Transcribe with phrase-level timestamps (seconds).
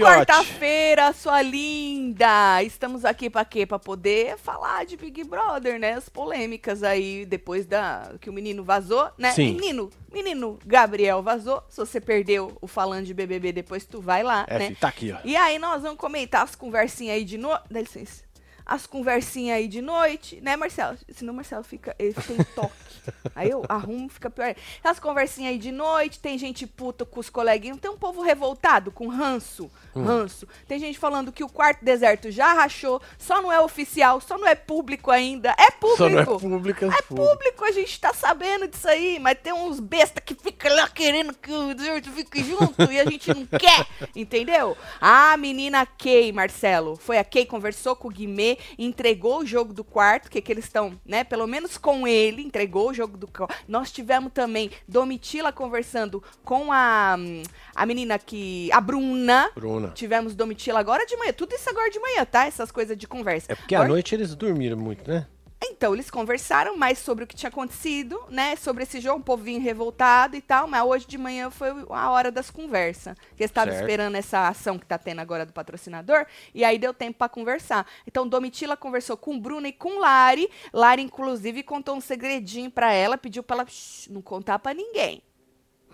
[0.00, 2.62] Quarta-feira, sua linda!
[2.62, 3.66] Estamos aqui pra quê?
[3.66, 5.94] Pra poder falar de Big Brother, né?
[5.94, 9.32] As polêmicas aí, depois da que o menino vazou, né?
[9.32, 9.54] Sim.
[9.54, 11.62] Menino, menino Gabriel vazou.
[11.68, 14.66] Se você perdeu o falando de BBB, depois tu vai lá, É, né?
[14.68, 15.18] filho, tá aqui, ó.
[15.24, 17.62] E aí nós vamos comentar as conversinhas aí de noite.
[17.70, 18.22] Dá licença.
[18.64, 20.96] As conversinhas aí de noite, né, Marcelo?
[21.10, 21.94] Senão o Marcelo fica.
[21.98, 22.72] Ele tem toque.
[23.34, 24.54] aí eu arrumo, fica pior.
[24.82, 27.78] As conversinhas aí de noite, tem gente puta com os coleguinhas.
[27.78, 29.70] Tem um povo revoltado, com ranço.
[29.94, 30.04] Hum.
[30.04, 30.46] Ranço.
[30.66, 34.46] Tem gente falando que o quarto deserto já rachou, só não é oficial, só não
[34.46, 35.54] é público ainda.
[35.58, 35.96] É público!
[35.96, 36.86] Só não é pública.
[36.86, 40.88] É público, a gente tá sabendo disso aí, mas tem uns besta que fica lá
[40.88, 44.76] querendo que o deserto fique junto e a gente não quer, entendeu?
[45.00, 49.84] A menina Kay, Marcelo, foi a Kay, conversou com o Guimê, entregou o jogo do
[49.84, 53.28] quarto, que, que eles estão, né, pelo menos com ele, entregou o jogo do.
[53.66, 57.42] Nós tivemos também Domitila conversando com a, hum,
[57.74, 59.88] a menina que, a Bruna, Bruna.
[59.88, 62.46] tivemos Domitila agora de manhã, tudo isso agora de manhã, tá?
[62.46, 63.52] Essas coisas de conversa.
[63.52, 65.26] É porque à Agora- noite eles dormiram muito, né?
[65.64, 68.56] Então, eles conversaram mais sobre o que tinha acontecido, né?
[68.56, 72.10] Sobre esse jogo, o povo vinha revoltado e tal, mas hoje de manhã foi a
[72.10, 73.16] hora das conversas.
[73.36, 76.92] Que eles estavam esperando essa ação que tá tendo agora do patrocinador, e aí deu
[76.92, 77.86] tempo pra conversar.
[78.06, 80.50] Então, Domitila conversou com Bruna e com Lari.
[80.72, 85.22] Lari, inclusive, contou um segredinho pra ela, pediu pra ela "Shh, não contar pra ninguém.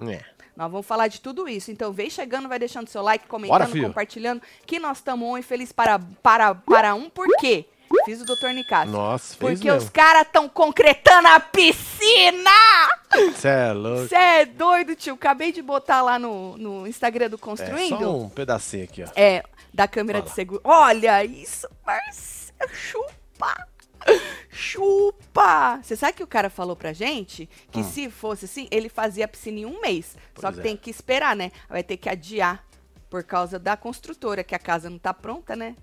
[0.01, 0.23] É.
[0.57, 1.71] Nós vamos falar de tudo isso.
[1.71, 3.87] Então, vem chegando, vai deixando seu like, comentando, filho.
[3.87, 7.67] compartilhando, que nós estamos on e feliz para, para, para um, por quê?
[8.05, 8.91] Fiz o doutor Nicasso.
[8.91, 9.91] Nossa, fez Porque os mesmo.
[9.93, 12.51] caras estão concretando a piscina!
[13.37, 14.09] Cê é louco.
[14.09, 15.15] Você é doido, tio.
[15.15, 17.99] Acabei de botar lá no, no Instagram do É, Construindo.
[17.99, 19.09] só um pedacinho aqui, ó.
[19.17, 20.69] É, da câmera Olha de segurança.
[20.69, 22.71] Olha isso, Marcelo.
[22.73, 23.69] Chupa!
[24.51, 25.81] Chupa!
[25.83, 29.29] Você sabe que o cara falou pra gente que se fosse assim, ele fazia a
[29.29, 30.17] piscina em um mês.
[30.39, 30.53] Só Hum.
[30.53, 30.63] Pois que é.
[30.63, 31.51] tem que esperar, né?
[31.69, 32.65] Vai ter que adiar
[33.09, 35.75] por causa da construtora, que a casa não tá pronta, né?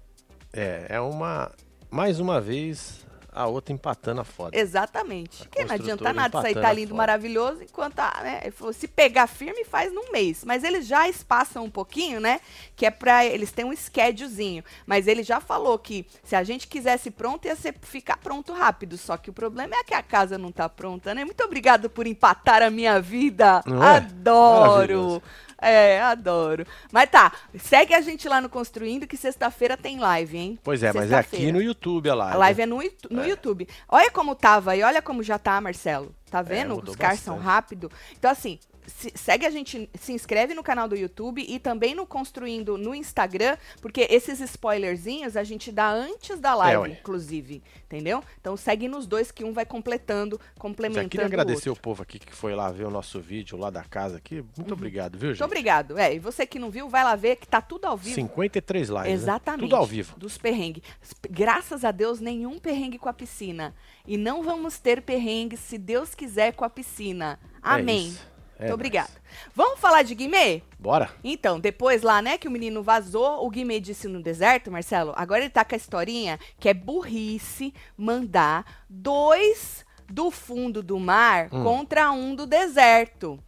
[0.53, 1.51] É, é uma.
[1.95, 4.57] Mais uma vez, a outra empatando a foda.
[4.57, 5.43] Exatamente.
[5.43, 8.41] A Porque não adianta nada aí tá lindo, maravilhoso, enquanto a, né,
[8.73, 10.43] se pegar firme, faz num mês.
[10.43, 12.41] Mas eles já espaçam um pouquinho, né?
[12.75, 13.25] Que é pra.
[13.25, 14.61] Eles têm um schedulezinho.
[14.85, 18.97] Mas ele já falou que se a gente quisesse pronto, ia ser ficar pronto rápido.
[18.97, 21.23] Só que o problema é que a casa não tá pronta, né?
[21.23, 23.63] Muito obrigado por empatar a minha vida.
[23.65, 23.97] É?
[23.97, 25.23] Adoro.
[25.65, 26.65] É, adoro.
[26.91, 30.59] Mas tá, segue a gente lá no Construindo, que sexta-feira tem live, hein?
[30.63, 32.35] Pois é, mas é aqui no YouTube a live.
[32.35, 32.77] A live é no,
[33.09, 33.29] no É.
[33.29, 33.67] YouTube.
[33.87, 36.13] Olha como tava e olha como já tá, Marcelo.
[36.29, 36.75] Tá vendo?
[36.75, 37.89] mudou Os caras são rápido.
[38.17, 42.05] Então, assim, se- segue a gente, se inscreve no canal do YouTube e também no
[42.05, 46.89] Construindo no Instagram, porque esses spoilerzinhos a gente dá antes da live, ué.
[46.89, 47.61] inclusive.
[47.85, 48.23] Entendeu?
[48.41, 51.09] Então segue nos dois que um vai completando, Já complementando.
[51.09, 51.79] queria o agradecer outro.
[51.79, 54.43] o povo aqui que foi lá ver o nosso vídeo lá da casa aqui.
[54.57, 55.39] Muito obrigado, viu, gente?
[55.39, 55.97] Muito obrigado.
[55.97, 58.15] É, e você que não viu, vai lá ver que tá tudo ao vivo.
[58.15, 59.03] 53 lives.
[59.05, 59.11] né?
[59.11, 59.61] Exatamente.
[59.61, 60.17] Tudo ao vivo.
[60.17, 60.83] Dos perrengues.
[61.29, 63.73] Graças a Deus, nenhum perrengue com a piscina.
[64.05, 67.39] E não vamos ter perrengue, se Deus quiser, com a piscina.
[67.61, 68.07] Amém.
[68.09, 68.34] isso.
[68.57, 69.09] É Muito obrigada.
[69.53, 70.61] Vamos falar de Guimê?
[70.79, 71.09] Bora?
[71.23, 75.41] Então, depois lá, né, que o menino vazou, o Guimê disse no deserto, Marcelo, agora
[75.41, 81.63] ele tá com a historinha que é burrice mandar dois do fundo do mar Hum.
[81.63, 83.39] contra um do deserto.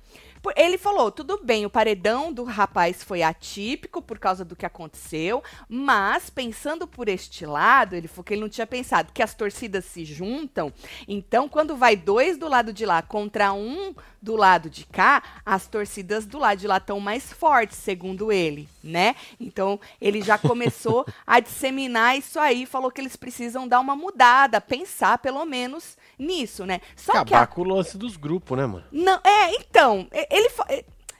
[0.55, 5.43] Ele falou, tudo bem, o paredão do rapaz foi atípico por causa do que aconteceu,
[5.67, 9.85] mas pensando por este lado, ele falou que ele não tinha pensado que as torcidas
[9.85, 10.71] se juntam,
[11.07, 15.67] então quando vai dois do lado de lá contra um do lado de cá, as
[15.67, 19.15] torcidas do lado de lá estão mais fortes, segundo ele, né?
[19.39, 24.59] Então ele já começou a disseminar isso aí, falou que eles precisam dar uma mudada,
[24.59, 26.81] pensar pelo menos nisso, né?
[26.95, 28.85] Só que Acabar a com o lance dos grupos, né, mano?
[28.91, 30.49] não, é, então, e- ele,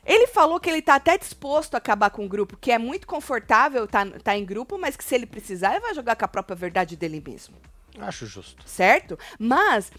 [0.06, 3.06] ele falou que ele tá até disposto a acabar com o grupo, que é muito
[3.08, 6.28] confortável tá, tá em grupo, mas que se ele precisar, ele vai jogar com a
[6.28, 7.56] própria verdade dele mesmo,
[8.00, 8.64] Acho justo.
[8.66, 9.18] certo?
[9.40, 9.92] Mas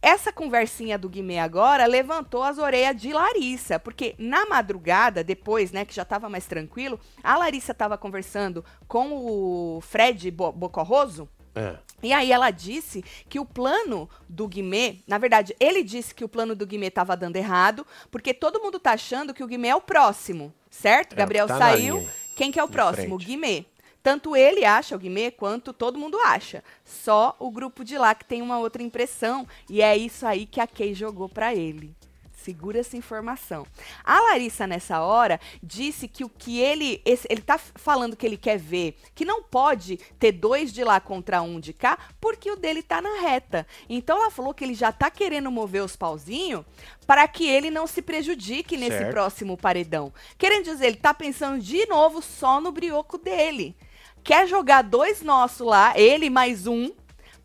[0.00, 5.84] essa conversinha do Guimê agora levantou as orelhas de Larissa, porque na madrugada, depois, né,
[5.84, 11.76] que já tava mais tranquilo, a Larissa tava conversando com o Fred Bo Bocorroso, É.
[12.02, 16.28] e aí ela disse que o plano do Guimê, na verdade, ele disse que o
[16.28, 19.76] plano do Guimê estava dando errado, porque todo mundo tá achando que o Guimê é
[19.76, 21.12] o próximo, certo?
[21.12, 21.98] É, Gabriel tá saiu.
[21.98, 23.16] linha, Quem que é o próximo?
[23.16, 23.26] Frente.
[23.26, 23.66] Guimê.
[24.02, 26.64] Tanto ele acha o Guimê quanto todo mundo acha.
[26.84, 29.46] Só o grupo de lá que tem uma outra impressão.
[29.70, 31.94] E é isso aí que a Kay jogou pra ele.
[32.42, 33.64] Segura essa informação.
[34.04, 37.00] A Larissa, nessa hora, disse que o que ele.
[37.04, 41.00] Esse, ele tá falando que ele quer ver, que não pode ter dois de lá
[41.00, 43.64] contra um de cá, porque o dele tá na reta.
[43.88, 46.64] Então ela falou que ele já tá querendo mover os pauzinhos
[47.06, 49.12] para que ele não se prejudique nesse Certo.
[49.12, 50.12] próximo paredão.
[50.36, 53.76] Querendo dizer, ele tá pensando de novo só no brioco dele.
[54.24, 56.92] Quer jogar dois nossos lá, ele mais um,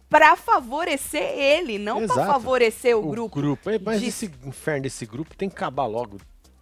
[0.10, 2.26] pra favorecer ele, não Exato.
[2.32, 3.70] favorecer o, grupo.
[3.70, 6.18] Ei, Mas de- esse inferno desse grupo tem que acabar logo.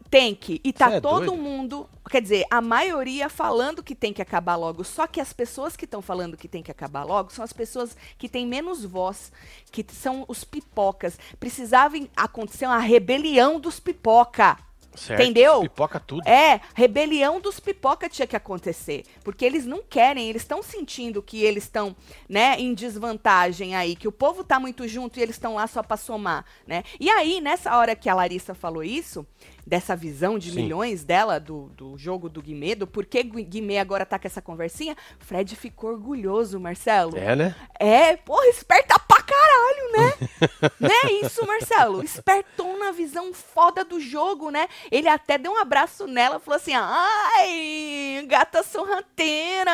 [0.09, 0.61] Tem que.
[0.63, 1.35] E tá é todo doido?
[1.35, 4.83] mundo, quer dizer, a maioria falando que tem que acabar logo.
[4.83, 7.97] Só que as pessoas que estão falando que tem que acabar logo são as pessoas
[8.17, 9.31] que têm menos voz,
[9.71, 11.17] que são os pipocas.
[11.39, 14.57] Precisava acontecer uma rebelião dos pipoca.
[14.95, 15.21] Certo?
[15.21, 15.61] Entendeu?
[15.61, 16.27] Pipoca tudo.
[16.27, 19.03] É, rebelião dos pipoca tinha que acontecer.
[19.23, 21.95] Porque eles não querem, eles estão sentindo que eles estão,
[22.29, 25.83] né, em desvantagem aí, que o povo tá muito junto e eles estão lá só
[25.83, 26.83] pra somar, né?
[26.99, 29.25] E aí, nessa hora que a Larissa falou isso,
[29.65, 30.57] dessa visão de Sim.
[30.61, 34.41] milhões dela do, do jogo do Guimê, do porquê Gui- Guimê agora tá com essa
[34.41, 37.17] conversinha, Fred ficou orgulhoso, Marcelo.
[37.17, 37.55] É, né?
[37.79, 40.29] É, porra, esperta pra caralho, né?
[40.79, 42.03] né isso, Marcelo?
[42.03, 44.67] Espertou na visão foda do jogo, né?
[44.91, 49.71] Ele até deu um abraço nela e falou assim: ai, gata sorrateira.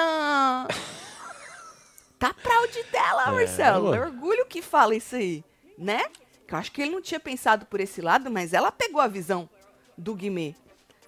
[2.22, 3.96] Tá proud dela, É, Marcelo.
[3.96, 5.44] É orgulho que fala isso aí,
[5.76, 6.06] né?
[6.48, 9.50] Eu acho que ele não tinha pensado por esse lado, mas ela pegou a visão
[9.98, 10.54] do Guimê.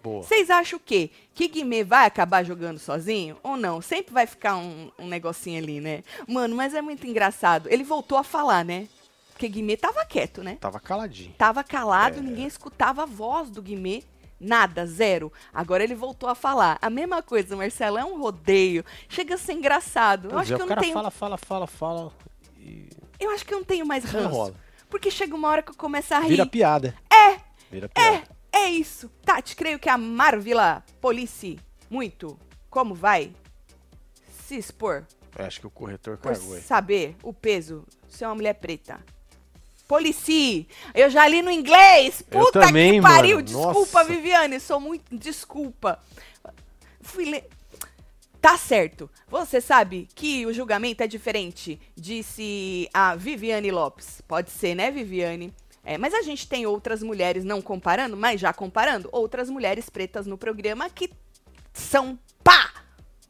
[0.03, 0.21] Boa.
[0.21, 1.09] Vocês acham o quê?
[1.33, 3.81] Que Guimê vai acabar jogando sozinho ou não?
[3.81, 6.03] Sempre vai ficar um, um negocinho ali, né?
[6.27, 7.69] Mano, mas é muito engraçado.
[7.71, 8.89] Ele voltou a falar, né?
[9.31, 10.57] Porque Guimê tava quieto, né?
[10.59, 11.33] Tava caladinho.
[11.37, 12.21] Tava calado, É.
[12.21, 14.03] ninguém escutava a voz do Guimê.
[14.37, 15.31] Nada, zero.
[15.53, 16.77] Agora ele voltou a falar.
[16.81, 18.83] A mesma coisa, Marcelo, é um rodeio.
[19.07, 20.25] Chega a ser engraçado.
[20.25, 20.93] Eu Pois acho é, que eu o não cara tenho.
[20.93, 22.11] fala, fala, fala, fala.
[22.59, 24.53] E Eu acho que eu não tenho mais não ranço.
[24.89, 26.27] Porque chega uma hora que eu começo a rir.
[26.27, 26.93] Vira piada.
[27.09, 27.37] É.
[27.71, 28.17] Vira piada.
[28.17, 29.09] É isso.
[29.23, 31.59] Tati, creio que a Marvila Police
[31.89, 32.37] muito.
[32.69, 33.31] Como vai
[34.47, 35.05] se expor
[35.37, 36.61] Eu acho que o corretor cagou aí.
[36.61, 38.99] saber o peso de ser uma mulher preta?
[39.87, 42.23] Polici, eu já li no inglês.
[42.31, 43.35] Eu Puta também, que pariu.
[43.37, 43.45] mano.
[43.45, 44.03] Desculpa, Nossa.
[44.05, 45.15] Viviane, sou muito.
[45.15, 45.99] Desculpa.
[47.01, 47.47] Fui ler.
[48.41, 49.09] Tá certo.
[49.29, 54.21] Você sabe que o julgamento é diferente, disse a Viviane Lopes.
[54.27, 55.53] Pode ser, né, Viviane?
[55.83, 60.25] É, mas a gente tem outras mulheres, não comparando, mas já comparando, outras mulheres pretas
[60.25, 61.11] no programa que
[61.73, 62.82] são pá!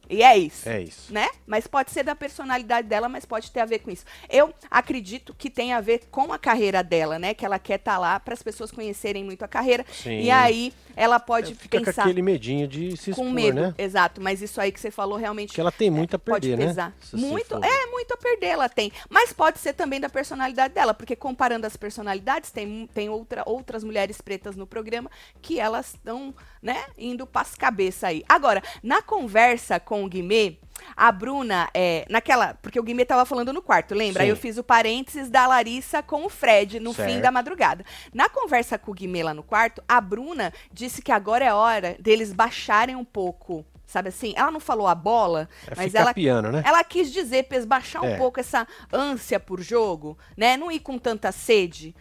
[0.10, 1.14] E é isso É isso.
[1.14, 1.28] né?
[1.48, 4.06] Mas pode ser da personalidade dela, mas pode ter a ver com isso.
[4.30, 7.34] Eu acredito que tem a ver com a carreira dela, né?
[7.34, 9.86] Que ela quer estar lá para as pessoas conhecerem muito a carreira.
[9.92, 10.20] Sim.
[10.22, 13.62] E aí ela pode Fica com pensar aquele medinho de se com expor, medo.
[13.62, 13.76] né?
[13.78, 16.68] Exato, mas isso aí que você falou realmente Que ela tem muito a pode perder,
[16.68, 16.88] pesar.
[16.90, 16.94] né?
[17.02, 18.92] Se você Muito, é, muito a perder ela tem.
[19.10, 23.84] Mas pode ser também da personalidade dela, porque comparando as personalidades, tem, tem outra, outras
[23.84, 25.10] mulheres pretas no programa
[25.42, 28.24] que elas estão, né, indo pras cabeças aí.
[28.28, 30.56] Agora, na conversa com o Guimê,
[30.96, 32.54] a Bruna, é, naquela.
[32.62, 34.24] Porque o Guimê tava falando no quarto, lembra?
[34.24, 34.32] Aí Sim.
[34.32, 37.22] eu fiz o parênteses da Larissa com o Fred no fim Certo.
[37.22, 37.86] da madrugada.
[38.14, 41.98] Na conversa com o Guimê lá no quarto, a Bruna disse que agora é hora
[42.00, 43.66] deles baixarem um pouco.
[43.86, 44.34] Sabe assim?
[44.36, 46.64] Ela não falou a bola, É mas ela piano, né?
[46.66, 48.18] ela quis dizer eles baixar um É.
[48.18, 50.58] pouco essa ânsia por jogo, né?
[50.58, 51.94] Não ir com tanta sede.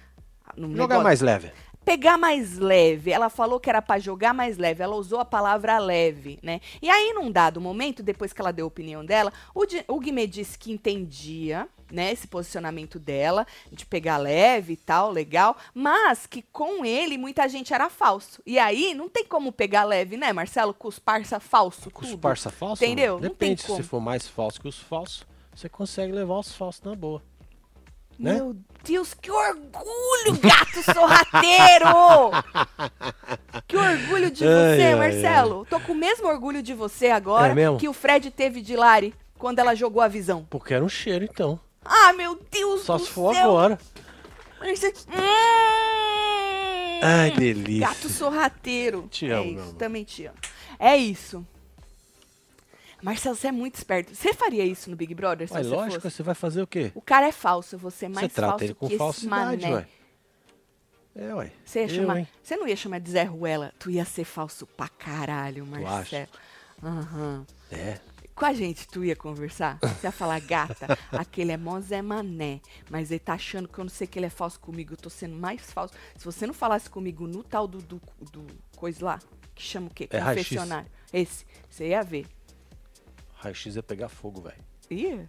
[0.56, 1.02] Jogar negócio.
[1.02, 1.52] mais leve.
[1.84, 3.10] Pegar mais leve.
[3.10, 4.82] Ela falou que era pra jogar mais leve.
[4.82, 6.60] Ela usou a palavra leve, né?
[6.80, 9.98] E aí, num dado momento, depois que ela deu a opinião dela, o, Di- o
[9.98, 16.26] Guimê disse que entendia, né, esse posicionamento dela, de pegar leve e tal, legal, mas
[16.26, 18.40] que com ele muita gente era falso.
[18.46, 20.72] E aí, não tem como pegar leve, né, Marcelo?
[20.72, 22.20] Com os parça falso, Com os tudo.
[22.20, 22.82] parça falso?
[22.84, 23.14] Entendeu?
[23.14, 26.80] Não tem Depende, se for mais falso que os falsos, você consegue levar os falsos
[26.82, 27.22] na boa.
[28.18, 28.34] né?
[28.34, 32.30] Meu Deus, que orgulho, gato sorrateiro!
[33.68, 35.66] que orgulho de Ai, você, ai, Marcelo.
[35.70, 39.14] Tô com o mesmo orgulho de você agora É que o Fred teve de Lari
[39.38, 40.46] quando ela jogou a visão.
[40.50, 41.58] Porque era um cheiro, então.
[41.84, 43.50] Ah, meu Deus Só do se for céu.
[43.50, 43.78] agora.
[45.08, 45.22] Hum.
[47.02, 47.88] Ai, delícia.
[47.88, 49.08] Gato sorrateiro.
[49.10, 49.74] Te é amo, isso, meu amor.
[49.74, 50.36] também te amo.
[50.78, 51.44] É isso.
[53.02, 54.14] Marcelo, você é muito esperto.
[54.14, 56.16] Você faria isso no Big Brother se Mas você lógico, fosse?
[56.16, 56.92] você vai fazer o quê?
[56.94, 59.62] O cara é falso, você é Você mais trata falso ele com que esse falsidade,
[59.62, 59.74] mané.
[59.74, 59.88] ué.
[61.14, 61.52] É, ué.
[61.64, 64.66] Você, ia Eu, chamar, você não ia chamar de Zé Ruela, tu ia ser falso
[64.66, 65.66] pra caralho?
[65.66, 66.28] Marcelo.
[66.82, 67.46] Aham.
[67.70, 67.98] É.
[68.34, 69.78] Com a gente, tu ia conversar?
[69.82, 73.84] Você ia falar, gata, aquele é mó Zé Mané, mas ele tá achando que eu
[73.84, 75.92] não sei que ele é falso comigo, eu tô sendo mais falso.
[76.16, 78.00] Se você não falasse comigo no tal do, do,
[78.32, 79.18] do coisa lá,
[79.54, 80.08] que chama o quê?
[80.10, 80.18] É.
[80.18, 80.90] Confessionário.
[81.12, 82.26] Esse, você ia ver.
[83.42, 84.62] Raio-X é pegar fogo, velho.
[84.90, 85.26] Ia?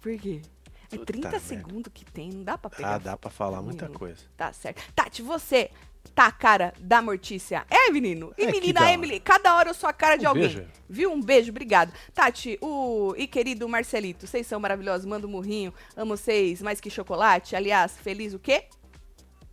[0.00, 0.42] Por quê?
[0.90, 1.40] É Puta 30 merda.
[1.46, 2.94] segundos que tem, não dá pra pegar.
[2.94, 4.20] Ah, dá pra falar muita coisa.
[4.36, 4.82] Tá certo.
[4.94, 5.70] Tati, você
[6.14, 7.64] tá a cara da Mortícia.
[7.70, 8.34] É, menino?
[8.36, 8.92] E É, menina.
[8.92, 10.42] Emily, cada hora eu sou a cara de Um alguém.
[10.48, 10.66] beijo.
[10.88, 11.12] Viu?
[11.12, 11.92] Um beijo, obrigado.
[12.12, 15.72] Tati, o e querido Marcelito, vocês são maravilhosos, manda um murrinho.
[15.96, 17.54] Amo vocês mais que chocolate.
[17.56, 18.64] Aliás, feliz o quê?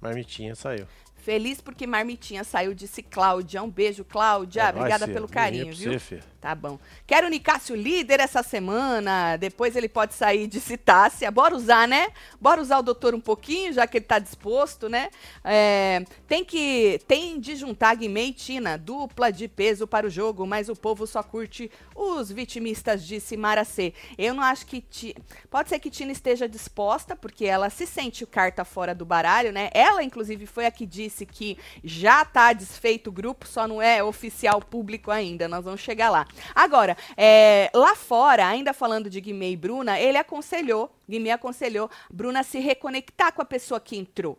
[0.01, 0.87] Marmitinha saiu.
[1.21, 3.61] Feliz porque Marmitinha saiu, disse Cláudia.
[3.61, 4.61] Um beijo, Cláudia.
[4.61, 5.91] É Obrigada nóis, pelo carinho, viu?
[5.91, 6.23] Você, filho.
[6.41, 6.79] Tá bom.
[7.05, 9.35] Quero o Nicásio líder essa semana.
[9.35, 11.29] Depois ele pode sair de Citácia.
[11.29, 12.07] Bora usar, né?
[12.39, 15.09] Bora usar o doutor um pouquinho, já que ele tá disposto, né?
[15.43, 17.01] É, tem que.
[17.05, 18.77] Tem de juntar Guimê e Tina.
[18.77, 23.65] Dupla de peso para o jogo, mas o povo só curte os vitimistas, disse Mara
[23.65, 23.93] C.
[24.17, 24.79] Eu não acho que.
[24.79, 25.15] Ti...
[25.49, 29.51] Pode ser que Tina esteja disposta, porque ela se sente o carta fora do baralho,
[29.51, 29.69] né?
[29.73, 34.03] Ela, inclusive, foi a que disse que já tá desfeito o grupo, só não é
[34.03, 35.47] oficial público ainda.
[35.47, 36.25] Nós vamos chegar lá.
[36.53, 42.43] Agora, é, lá fora, ainda falando de Guimê e Bruna, ele aconselhou, Guimê aconselhou Bruna
[42.43, 44.37] se reconectar com a pessoa que entrou.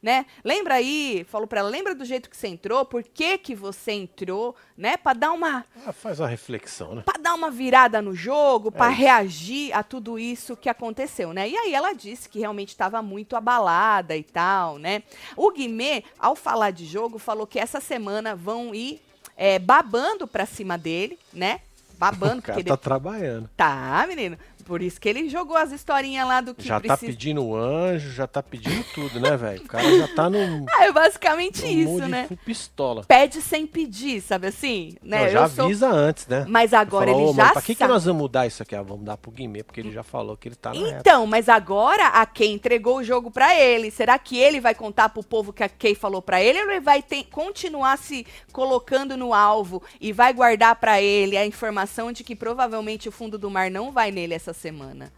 [0.00, 0.26] Né?
[0.44, 3.90] Lembra aí, falou pra ela, lembra do jeito que você entrou, por que que você
[3.90, 4.96] entrou, né?
[4.96, 7.02] Pra dar uma Ah, faz uma reflexão, né?
[7.04, 9.00] para dar uma virada no jogo, para isso.
[9.00, 11.48] reagir a tudo isso que aconteceu, né?
[11.48, 15.02] E aí ela disse que realmente estava muito abalada e tal, né?
[15.36, 19.00] O Guimê, ao falar de jogo, falou que essa semana vão ir
[19.36, 21.60] é, babando pra cima dele, né?
[21.98, 22.80] Babando, O cara porque tá ele...
[22.82, 23.50] trabalhando.
[23.56, 24.38] Tá, menino.
[24.68, 27.10] Por isso que ele jogou as historinhas lá do que Já tá precisa.
[27.10, 29.62] pedindo o anjo, já tá pedindo tudo, né, velho?
[29.62, 30.38] O cara já tá no,
[30.70, 32.26] Ah, é basicamente no isso, mood né?
[32.28, 33.02] full pistola.
[33.04, 34.94] Pede sem pedir, sabe assim?
[35.02, 35.22] Né?
[35.24, 36.44] Não, já Eu sou- avisa antes, né?
[36.46, 37.92] Mas agora Fala, ele "Ô, já mano, pra que, que sabe.
[37.92, 38.76] nós vamos mudar isso aqui?
[38.76, 40.98] Ah, vamos dar pro Guimê, porque ele já falou que ele tá na.
[40.98, 43.90] Então, mas agora a Kay entregou o jogo pra ele.
[43.90, 46.80] Será que ele vai contar pro povo que a Kay falou pra ele ou ele
[46.80, 52.22] vai ter- continuar se colocando no alvo e vai guardar pra ele a informação de
[52.22, 55.10] que provavelmente o fundo do mar não vai nele essa semana?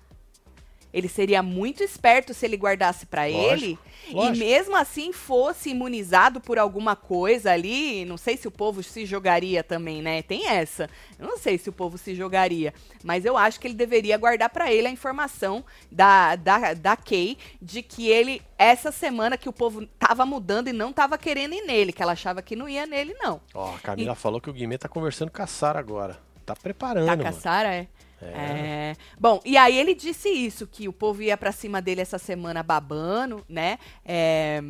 [0.92, 3.78] Ele seria muito esperto se ele guardasse pra Lógico, ele
[4.08, 4.38] e lógico.
[4.38, 8.04] mesmo assim fosse imunizado por alguma coisa ali.
[8.04, 10.20] Não sei se o povo se jogaria também, né?
[10.22, 10.90] Tem essa.
[11.16, 14.50] Eu não sei se o povo se jogaria, mas eu acho que ele deveria guardar
[14.50, 19.52] pra ele a informação da, da, da Kay de que ele, essa semana que o
[19.52, 22.84] povo tava mudando e não tava querendo ir nele, que ela achava que não ia
[22.84, 23.40] nele, não.
[23.54, 26.18] Ó, a Camila falou que o Guimê tá conversando com a Sara agora.
[26.44, 27.86] Tá preparando, Tá com a Sara, é?
[28.20, 28.92] É.
[28.92, 28.96] É.
[29.18, 32.62] Bom, e aí ele disse isso, que o povo ia pra cima dele essa semana
[32.62, 33.78] babando, né?
[34.04, 34.60] É,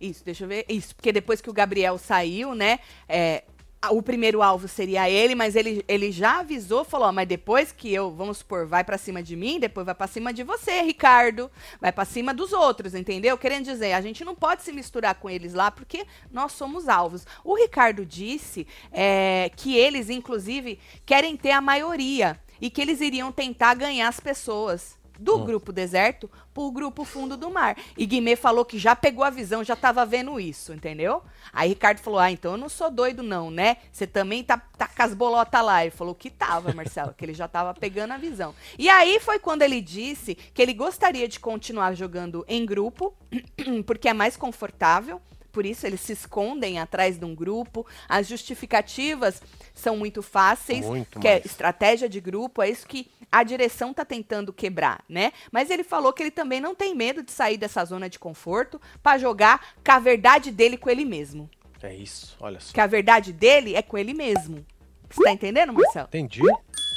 [0.00, 0.64] Isso, deixa eu ver.
[0.68, 2.78] Isso, porque depois que o Gabriel saiu, né?
[3.08, 3.44] é,
[3.90, 8.10] O primeiro alvo seria ele, mas ele, ele já avisou, falou, mas depois que eu,
[8.12, 11.92] vamos supor, vai pra cima de mim, depois vai pra cima de você, Ricardo, vai
[11.92, 13.38] pra cima dos outros, entendeu?
[13.38, 17.24] Querendo dizer, a gente não pode se misturar com eles lá, porque nós somos alvos.
[17.44, 23.32] O Ricardo disse é, que eles, inclusive, querem ter a maioria e que eles iriam
[23.32, 27.76] tentar ganhar as pessoas do grupo deserto pro grupo fundo do mar.
[27.96, 31.22] E Guimê falou que já pegou a visão, já tava vendo isso, entendeu?
[31.52, 33.78] Aí Ricardo falou: Ah, então eu não sou doido, não, né?
[33.92, 35.82] Você também tá, tá com as bolotas lá.
[35.82, 38.54] Ele falou que tava, Marcelo, que ele já tava pegando a visão.
[38.78, 43.14] E aí foi quando ele disse que ele gostaria de continuar jogando em grupo,
[43.84, 45.20] porque é mais confortável.
[45.52, 47.86] Por isso eles se escondem atrás de um grupo.
[48.08, 49.42] As justificativas
[49.74, 51.46] são muito fáceis, Muito que é mais.
[51.46, 55.32] estratégia de grupo, é isso que a direção tá tentando quebrar, né?
[55.52, 58.80] Mas ele falou que ele também não tem medo de sair dessa zona de conforto
[59.02, 61.48] pra jogar com a verdade dele com ele mesmo.
[61.82, 62.72] É isso, olha só.
[62.72, 64.64] Que a verdade dele é com ele mesmo.
[65.10, 66.08] Você tá entendendo, Marcelo?
[66.08, 66.40] Entendi,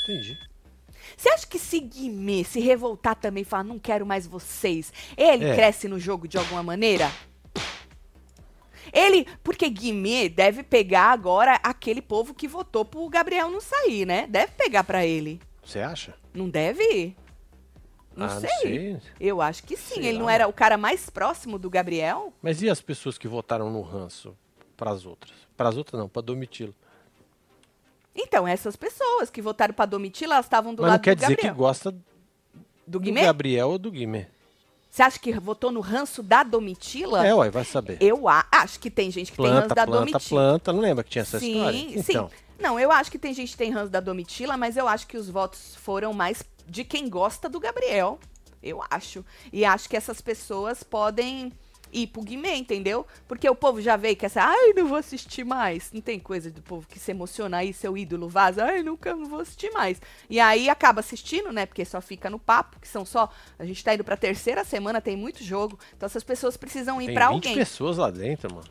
[0.03, 0.37] entendi.
[1.15, 5.45] Você acha que se Guimê se revoltar também e falar, não quero mais vocês, ele
[5.45, 5.53] É.
[5.55, 7.11] cresce no jogo de alguma maneira?
[8.93, 14.27] Ele, porque Guimê deve pegar agora aquele povo que votou pro Gabriel não sair, né?
[14.27, 15.39] Deve pegar pra ele.
[15.63, 16.13] Você acha?
[16.33, 17.15] Não deve?
[18.15, 18.49] Não, ah, sei.
[18.93, 19.11] não sei.
[19.19, 19.95] Eu acho que sim.
[19.95, 22.33] Sei ele lá, não era o cara mais próximo do Gabriel?
[22.41, 24.35] Mas e as pessoas que votaram no ranço
[24.75, 25.33] pras outras?
[25.55, 26.75] Pras outras não, pra Domitilo.
[28.13, 31.19] Então, essas pessoas que votaram pra Domitila, elas estavam do Mas não lado quer do
[31.19, 31.55] dizer que Gabriel.
[31.55, 31.91] gosta
[32.85, 33.23] Do do?
[33.23, 34.27] Gabriel ou do Guimê.
[34.91, 37.25] Você acha que votou no ranço da Domitila?
[37.25, 37.97] É, ué, vai saber.
[38.01, 40.41] Eu a- acho que tem gente que tem ranço Planta, da planta, Domitila.
[40.41, 40.73] planta.
[40.73, 41.79] Não lembra que tinha essa sim, história?
[41.79, 41.93] sim.
[41.97, 42.29] Então,
[42.59, 45.17] Não, eu acho que tem gente que tem ranço da Domitila, mas eu acho que
[45.17, 48.19] os votos foram mais de quem gosta do Gabriel.
[48.61, 49.25] Eu acho.
[49.51, 51.51] E acho que essas pessoas podem
[51.91, 53.05] ir pro Guimê, entendeu?
[53.27, 55.91] Porque o povo já veio que essa, ai, não vou assistir mais.
[55.91, 59.25] Não tem coisa do povo que se emociona aí, seu ídolo vaza, ai, nunca não
[59.25, 60.01] vou assistir mais.
[60.29, 61.65] E aí acaba assistindo, né?
[61.65, 63.29] Porque só fica no papo, que são só.
[63.59, 65.77] A gente tá indo pra terceira semana, tem muito jogo.
[65.95, 68.67] Então essas pessoas precisam ir tem pra 20 alguém pessoas lá dentro, mano.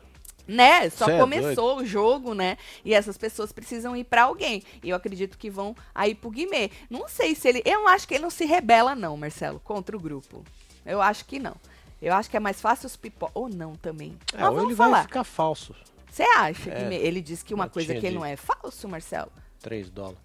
[0.47, 0.89] né?
[0.89, 2.57] Só Cê é começou o jogo, né?
[2.83, 4.63] E essas pessoas precisam ir pra alguém.
[4.83, 6.69] E eu acredito que vão aí pro Guimê.
[6.89, 7.61] Não sei se ele.
[7.65, 10.43] Eu acho que ele não se rebela, não, Marcelo, contra o grupo.
[10.85, 11.55] Eu acho que não.
[12.01, 13.31] Eu acho que é mais fácil os pipoca.
[13.35, 14.17] Ou não também.
[14.33, 14.91] É, ou ele falar.
[14.97, 15.75] vai ficar falso.
[16.09, 18.87] Você acha É, que me- ele disse que uma coisa que de- não é falso,
[18.87, 19.31] Marcelo?
[19.59, 20.19] 3 dólares.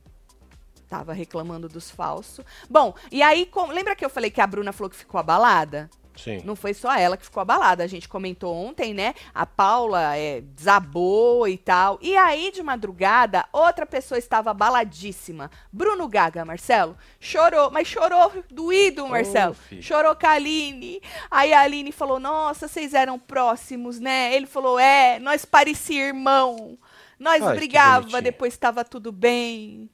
[0.88, 2.44] Tava reclamando dos falsos.
[2.70, 5.90] Bom, e aí, com- lembra que eu falei que a Bruna falou que ficou abalada?
[6.16, 6.40] Sim.
[6.44, 7.84] Não foi só ela que ficou abalada.
[7.84, 9.14] A gente comentou ontem, né?
[9.34, 11.98] A Paula é, desabou e tal.
[12.00, 15.50] E aí, de madrugada, outra pessoa estava abaladíssima.
[15.70, 16.96] Bruno Gaga, Marcelo.
[17.20, 19.54] Chorou, mas chorou doído, Marcelo.
[19.54, 19.82] fi.
[19.82, 21.00] chorou com a Aline.
[21.30, 24.34] Aí a Aline falou: Nossa, vocês eram próximos, né?
[24.34, 26.78] Ele falou: É, nós parecia irmão.
[27.18, 29.88] Nós Ai, brigava, depois estava tudo bem.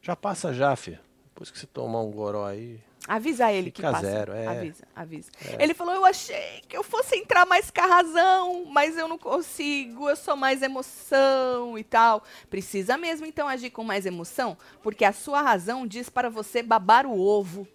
[0.00, 0.98] Já passa já, filho.
[1.26, 2.80] Depois que você tomar um goró aí.
[3.08, 4.06] Avisa ele que Fica passa.
[4.06, 4.46] zero, é.
[4.46, 5.30] Avisa, avisa.
[5.58, 9.18] Ele falou: Eu achei que eu fosse entrar mais com a razão, mas eu não
[9.18, 12.22] consigo, eu sou mais emoção e tal.
[12.48, 17.06] Precisa mesmo então agir com mais emoção, porque a sua razão diz para você babar
[17.06, 17.66] o ovo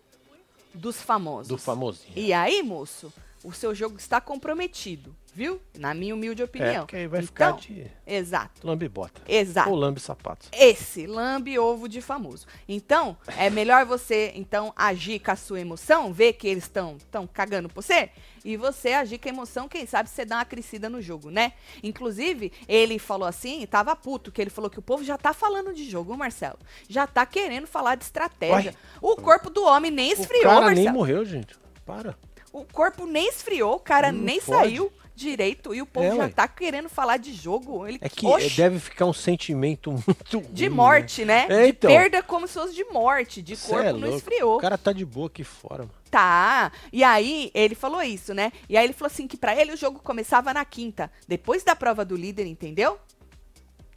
[0.74, 1.48] dos famosos.
[1.50, 2.14] Do famosinho.
[2.16, 3.12] E aí, moço,
[3.44, 5.62] o seu jogo está comprometido, viu?
[5.78, 6.80] Na minha humilde É, opinião.
[6.88, 9.22] porque aí vai então, ficar de Exato, lambe-bota.
[9.28, 9.70] exato.
[9.70, 10.50] Ou lambe-sapatos.
[10.52, 12.48] Esse, lambe ovo de famoso.
[12.68, 17.28] Então, é melhor você então agir com a sua emoção, ver que eles estão tão
[17.28, 18.10] cagando por você,
[18.44, 21.54] e você agir com a emoção, quem sabe você dá uma crescida no jogo, né?
[21.84, 25.72] Inclusive, ele falou assim, tava puto, que ele falou que o povo já tá falando
[25.74, 26.58] de jogo, Marcelo.
[26.90, 28.74] Já tá querendo falar de estratégia.
[29.02, 30.84] O corpo do homem nem esfriou, o cara Marcelo.
[30.86, 31.56] nem morreu, gente.
[31.86, 32.18] Para.
[32.54, 34.58] O corpo nem esfriou, o cara Não nem pode.
[34.62, 36.30] saiu direito, e o povo É, já ué.
[36.30, 37.86] tá querendo falar de jogo.
[37.88, 38.50] Ele, É que Oxi.
[38.56, 41.46] deve ficar um sentimento muito De ruim, morte, né?
[41.50, 41.90] É, de então.
[41.92, 44.58] perda como se fosse de morte, de Cê corpo é não esfriou.
[44.58, 45.94] O cara tá de boa aqui fora, mano.
[46.10, 46.72] Tá.
[46.94, 48.52] E aí, ele falou isso, né?
[48.70, 51.76] E aí ele falou assim que pra ele o jogo começava na quinta, depois da
[51.76, 52.98] prova do líder, entendeu?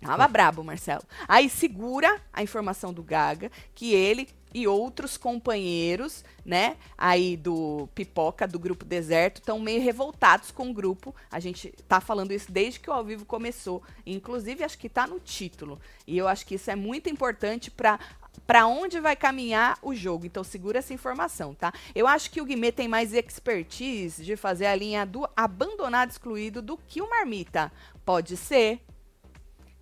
[0.01, 1.03] Tava brabo, Marcelo.
[1.29, 8.47] Aí segura a informação do Gaga que ele e outros companheiros, né, aí do Pipoca,
[8.47, 11.15] do grupo Deserto, estão meio revoltados com o grupo.
[11.31, 13.83] A gente tá falando isso desde que o ao vivo começou.
[14.05, 15.81] Inclusive, acho que tá no título.
[16.07, 17.99] E eu acho que isso é muito importante para
[18.47, 20.27] para onde vai caminhar o jogo.
[20.27, 21.73] Então segura essa informação, tá?
[21.95, 26.63] Eu acho que o Guimê tem mais expertise de fazer a linha do abandonado excluído
[26.63, 27.73] do que o Marmita.
[28.05, 28.81] Pode ser.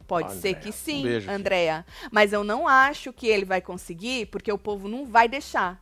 [0.08, 1.30] Pode ser que um sim, filho.
[1.30, 1.84] Andréa.
[2.10, 5.80] Mas eu não acho que ele vai conseguir, porque o povo não vai deixar.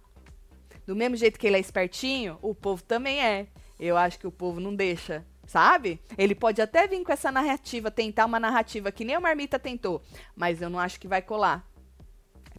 [0.85, 3.47] Do mesmo jeito que ele é espertinho, o povo também é.
[3.79, 6.01] Eu acho que o povo não deixa, sabe?
[6.19, 10.03] Ele pode até vir com essa narrativa, tentar uma narrativa que nem o Marmita tentou,
[10.35, 11.65] mas eu não acho que vai colar.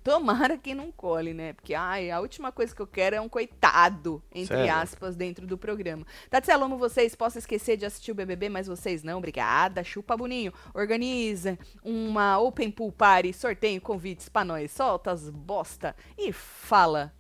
[0.08, 1.52] Tomara que não cole, né?
[1.52, 4.74] Porque ai, a última coisa que eu quero é um coitado, entre Sério?
[4.74, 6.06] aspas, dentro do programa.
[6.30, 7.13] Tatselo, amo vocês.
[7.13, 9.17] Posso esquecer de assistir o BBB, mas vocês não.
[9.17, 9.84] Obrigada.
[9.84, 10.54] Chupa, Boninho.
[10.74, 14.72] Organiza uma Open Pool Party, sorteio convites pra nós.
[14.72, 17.13] Solta as bosta e fala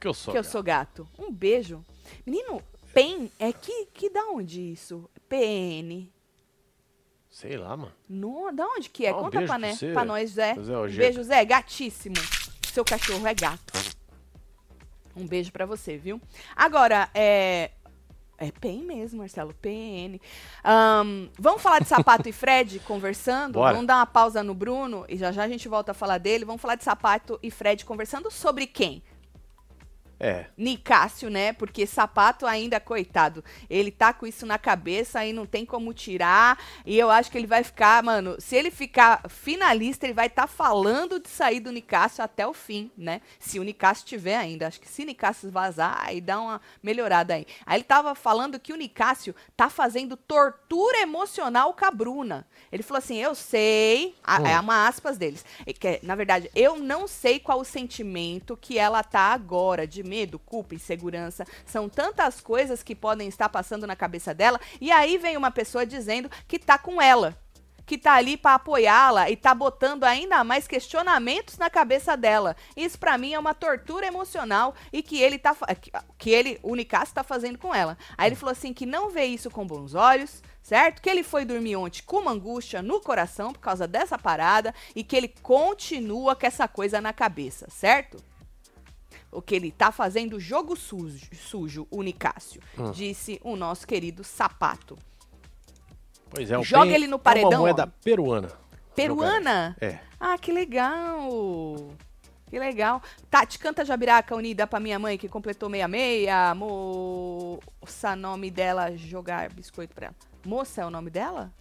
[0.00, 0.32] Que eu sou.
[0.32, 0.50] que eu cara.
[0.52, 1.08] sou gato.
[1.18, 1.84] Um beijo.
[2.24, 2.62] Menino,
[2.94, 5.10] PEN é que, que da onde isso?
[5.28, 6.08] PN.
[7.36, 7.92] Sei lá, mano.
[8.08, 9.10] No, da onde que é?
[9.10, 10.54] Ah, um Conta pra, né, você, pra nós, Zé.
[10.54, 11.44] Zé Um beijo, Zé.
[11.44, 12.16] Gatíssimo.
[12.72, 13.74] Seu cachorro é gato.
[15.14, 16.18] Um beijo pra você, viu?
[16.56, 17.72] Agora, é.
[18.38, 19.52] É PEN mesmo, Marcelo.
[19.60, 20.18] PN.
[20.64, 23.52] Ahn, vamos falar de Sapato e Fred conversando?
[23.52, 23.74] Bora.
[23.74, 26.46] Vamos dar uma pausa no Bruno e já já a gente volta a falar dele.
[26.46, 29.02] Vamos falar de Sapato e Fred conversando sobre quem?
[30.18, 30.46] É.
[30.56, 31.52] Nicásio, né?
[31.52, 36.58] Porque sapato ainda, coitado, ele tá com isso na cabeça e não tem como tirar.
[36.86, 40.46] E eu acho que ele vai ficar, mano, se ele ficar finalista, ele vai estar
[40.46, 43.20] falando de sair do Nicásio até o fim, né?
[43.38, 44.66] Se o Nicásio tiver ainda.
[44.66, 47.46] Acho que se o Nicásio vazar, aí dá uma melhorada aí.
[47.66, 52.46] Aí ele tava falando que o Nicásio tá fazendo tortura emocional com a Bruna.
[52.72, 54.46] Ele falou assim: eu sei, a- Hum.
[54.46, 55.44] é uma aspas deles.
[55.78, 60.38] Que, na verdade, eu não sei qual o sentimento que ela tá agora, de medo,
[60.38, 61.44] culpa, insegurança.
[61.66, 64.60] São tantas coisas que podem estar passando na cabeça dela.
[64.80, 67.36] E aí vem uma pessoa dizendo que tá com ela.
[67.84, 72.56] Que tá ali pra apoiá-la e tá botando ainda mais questionamentos na cabeça dela.
[72.76, 75.56] Isso pra mim é uma tortura emocional e que ele tá
[76.18, 77.96] que ele, o Nicasso tá fazendo com ela.
[78.18, 81.00] Aí ele falou assim que não vê isso com bons olhos, certo?
[81.00, 85.04] Que ele foi dormir ontem com uma angústia no coração por causa dessa parada e
[85.04, 88.18] que ele continua com essa coisa na cabeça, certo?
[89.36, 92.90] O que ele tá fazendo jogo sujo, sujo o Nicásio, Hum.
[92.90, 94.96] disse o nosso querido Sapato.
[96.30, 98.02] Pois é, o Joga ele no É paredão, uma moeda ó.
[98.02, 98.48] peruana.
[98.94, 99.76] Peruana?
[99.78, 99.98] É.
[100.18, 101.90] Ah, que legal!
[102.48, 103.02] Que legal.
[103.30, 106.28] Tati, canta Jabiraca unida pra minha mãe que completou 66.
[106.56, 110.16] Moça, nome dela, jogar biscoito pra ela.
[110.46, 111.52] Moça é o nome dela?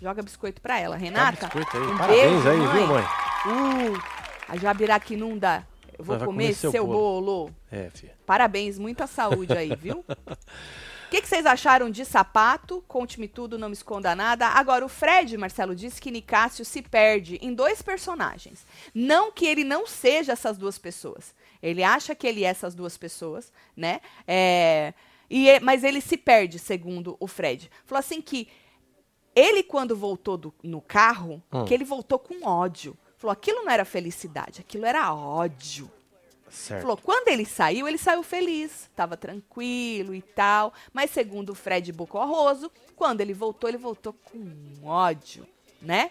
[0.00, 0.96] Joga biscoito pra ela.
[0.96, 1.46] Renata?
[1.48, 1.82] biscoito aí.
[1.82, 2.72] um Parabéns beijo, aí, mãe.
[2.76, 3.04] viu, mãe?
[3.04, 4.02] Uh,
[4.48, 5.66] a Jabiraca inunda
[6.02, 7.50] vou comer, comer seu, seu bolo.
[7.70, 8.14] É, filha.
[8.26, 10.04] Parabéns, muita saúde aí, viu?
[11.06, 12.82] O que, que vocês acharam de sapato?
[12.88, 14.46] Conte-me tudo, não me esconda nada.
[14.46, 18.66] Agora, o Fred, Marcelo, disse que Nicásio se perde em dois personagens.
[18.94, 21.34] Não que ele não seja essas duas pessoas.
[21.62, 24.00] Ele acha que ele é essas duas pessoas, né?
[24.26, 24.94] É,
[25.28, 27.70] e, é- mas ele se perde, segundo o Fred.
[27.84, 28.48] Falou assim que
[29.36, 31.66] ele, quando voltou do- no carro, Hum.
[31.66, 32.96] que ele voltou com ódio.
[33.22, 35.88] Falou, aquilo não era felicidade, aquilo era ódio.
[36.50, 36.82] Certo.
[36.82, 40.74] Falou, quando ele saiu, ele saiu feliz, estava tranquilo e tal.
[40.92, 45.46] Mas segundo o Fred Bocorroso, quando ele voltou, ele voltou com ódio,
[45.80, 46.10] né?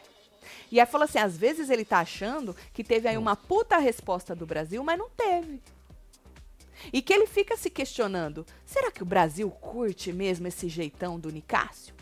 [0.72, 4.34] E aí falou assim, às vezes ele tá achando que teve aí uma puta resposta
[4.34, 5.62] do Brasil, mas não teve.
[6.94, 11.30] E que ele fica se questionando, será que o Brasil curte mesmo esse jeitão do
[11.30, 11.94] Nicásio?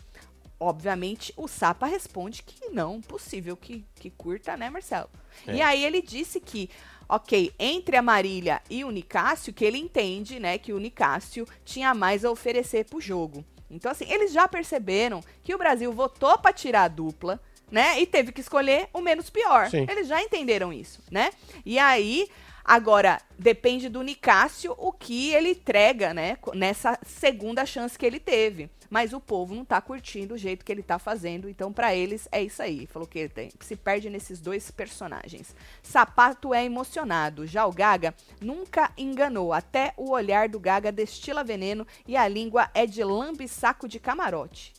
[0.62, 5.08] Obviamente, o Sapa responde que não, possível que, que curta, né, Marcelo?
[5.46, 5.54] É.
[5.54, 6.68] E aí ele disse que,
[7.08, 11.94] ok, entre a Marília e o Nicásio, que ele entende, né, que o Nicásio tinha
[11.94, 13.42] mais a oferecer pro jogo.
[13.70, 18.06] Então, assim, eles já perceberam que o Brasil votou para tirar a dupla, né, e
[18.06, 19.70] teve que escolher o menos pior.
[19.70, 19.86] Sim.
[19.88, 21.30] Eles já entenderam isso, né?
[21.64, 22.28] E aí,
[22.64, 28.70] agora, depende do Nicásio o que ele entrega, né, nessa segunda chance que ele teve.
[28.90, 32.28] Mas o povo não tá curtindo o jeito que ele tá fazendo, então pra eles
[32.32, 32.86] é isso aí.
[32.86, 35.54] Falou que ele tem, se perde nesses dois personagens.
[35.80, 39.52] Sapato é emocionado, já o Gaga nunca enganou.
[39.52, 44.72] Até o olhar do Gaga destila veneno e a língua é de lambe-saco de camarote.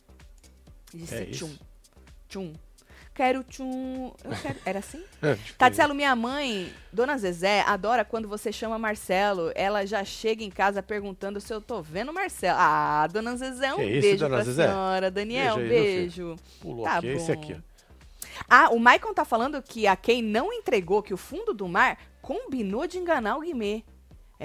[0.92, 1.46] Disse É isso?
[1.46, 1.56] tchum.
[2.28, 2.52] Tchum.
[3.22, 4.10] Quero tchum.
[4.24, 4.58] Eu quero...
[4.66, 5.00] Era assim?
[5.22, 9.52] Acho que- Tatielo, minha mãe, Dona Zezé, adora quando você chama Marcelo.
[9.54, 12.58] Ela já chega em casa perguntando se eu tô vendo Marcelo.
[12.60, 14.66] Ah, Dona Zezé, um Que isso, beijo Dona pra Zezé?
[14.66, 15.08] senhora.
[15.08, 16.36] Daniel, Beijo aí, beijo.
[16.60, 17.40] Pulou Tá aqui, é esse bom.
[17.40, 17.72] aqui, ó.
[18.50, 21.98] Ah, o Maicon tá falando que a Kay não entregou que o fundo do mar
[22.20, 23.84] combinou de enganar o Guimê.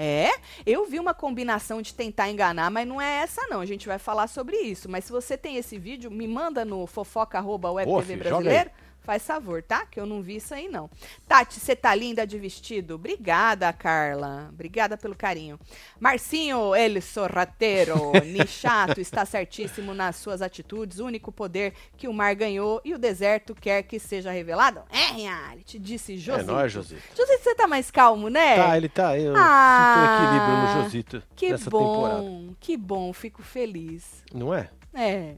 [0.00, 0.30] É,
[0.64, 3.60] eu vi uma combinação de tentar enganar, mas não é essa não.
[3.60, 4.88] A gente vai falar sobre isso.
[4.88, 8.70] Mas se você tem esse vídeo, me manda no fofoca.webtv
[9.08, 9.86] Faz favor, tá?
[9.86, 10.90] Que eu não vi isso aí, não.
[11.26, 12.96] Tati, você tá linda de vestido?
[12.96, 14.50] Obrigada, Carla.
[14.52, 15.58] Obrigada pelo carinho.
[15.98, 20.98] Marcinho, ele sorrateiro, nichato, está certíssimo nas suas atitudes.
[20.98, 24.82] O único poder que o mar ganhou e o deserto quer que seja revelado.
[24.90, 26.44] É, reality, disse É Josito.
[26.52, 27.00] nóis, Josito.
[27.16, 28.56] Josito, você tá mais calmo, né?
[28.56, 29.18] Tá, ele tá.
[29.18, 32.56] Eu Ah, sinto equilíbrio no Josito Que nessa bom, temporada.
[32.60, 34.22] que bom, fico feliz.
[34.34, 34.68] Não é?
[34.92, 35.34] É.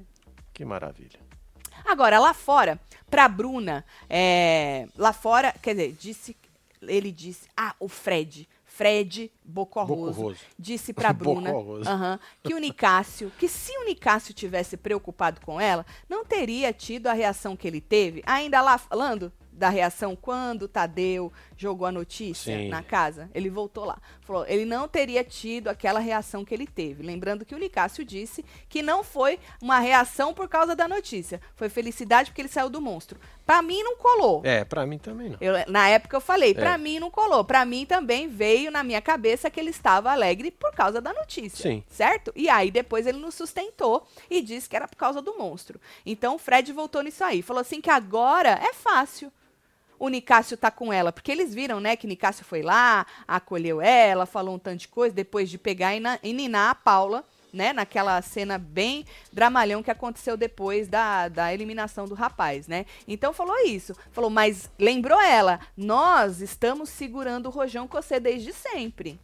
[0.53, 1.21] Que maravilha.
[1.83, 2.79] Agora, lá fora,
[3.11, 6.37] pra Bruna, é, lá fora, quer dizer, disse,
[6.83, 11.51] ele disse, ah, o Fred, Fred Bocorroso, disse pra Bruna
[12.43, 17.13] que o Nicásio, que se o Nicásio tivesse preocupado com ela, não teria tido a
[17.13, 22.57] reação que ele teve, ainda lá falando da reação quando o Tadeu jogou a notícia
[22.57, 22.69] Sim.
[22.69, 23.99] na casa, ele voltou lá.
[24.23, 27.03] Falou, ele não teria tido aquela reação que ele teve.
[27.03, 31.41] Lembrando que o Nicásio disse que não foi uma reação por causa da notícia.
[31.55, 33.21] Foi felicidade porque ele saiu do monstro.
[33.45, 34.41] Pra mim não colou.
[34.45, 35.39] É, pra mim também não.
[35.41, 36.79] Eu- na época eu falei, pra É.
[36.79, 37.45] mim não colou.
[37.45, 41.63] Pra mim também veio na minha cabeça que ele estava alegre por causa da notícia.
[41.71, 41.85] Sim.
[41.89, 42.33] Certo?
[42.35, 45.79] E aí depois ele nos sustentou e disse que era por causa do monstro.
[46.07, 47.43] Então o Fred voltou nisso aí.
[47.43, 49.31] Falou assim que agora é fácil.
[50.01, 54.25] O Nicásio tá com ela, porque eles viram, né, que Nicásio foi lá, acolheu ela,
[54.25, 57.75] falou um tanto de coisa, depois de pegar e, na, e ninar a Paula, né,
[57.75, 62.87] naquela cena bem dramalhão que aconteceu depois da, da eliminação do rapaz, né?
[63.07, 63.95] Então falou isso.
[64.11, 69.21] Falou, mas lembrou ela, nós estamos segurando o Rojão Cossê desde sempre.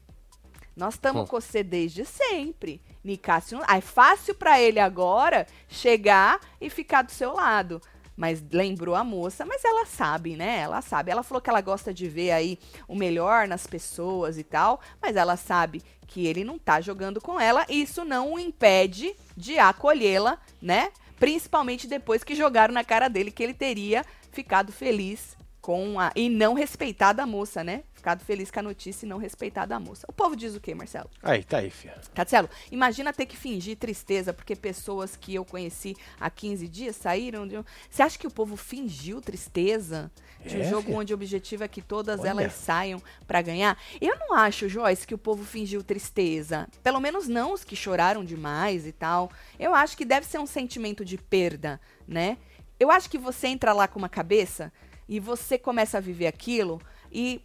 [0.76, 2.82] Nós estamos com você desde sempre.
[3.02, 7.80] Nicásio, é fácil pra ele agora chegar e ficar do seu lado.
[8.16, 10.61] Mas lembrou a moça, mas ela sabe, né?
[10.61, 11.11] Ela sabe.
[11.11, 15.16] Ela falou que ela gosta de ver aí o melhor nas pessoas e tal, mas
[15.16, 17.66] ela sabe que ele não tá jogando com ela.
[17.68, 20.90] E isso não o impede de acolhê-la, né?
[21.18, 26.12] Principalmente depois que jogaram na cara dele que ele teria ficado feliz com a.
[26.14, 27.83] E não respeitado a moça, né?
[28.07, 30.07] Ficado feliz com a notícia e não respeitado a moça.
[30.09, 31.11] O povo diz o quê, Marcelo?
[31.21, 32.01] Aí, tá aí, filha.
[32.14, 37.49] Tatielo, imagina ter que fingir tristeza porque pessoas que eu conheci há 15 dias saíram
[37.49, 37.64] de um...
[37.90, 40.09] Você acha que o povo fingiu tristeza
[40.47, 40.99] de um É, jogo filha.
[40.99, 42.29] onde o objetivo é que todas Olha.
[42.29, 43.77] elas saiam pra ganhar?
[44.01, 46.69] Eu não acho, Joyce, que o povo fingiu tristeza.
[46.85, 49.33] Pelo menos não os que choraram demais e tal.
[49.59, 52.38] Eu acho que deve ser um sentimento de perda, né?
[52.79, 54.73] Eu acho que você entra lá com uma cabeça
[55.09, 57.40] e você começa a viver aquilo e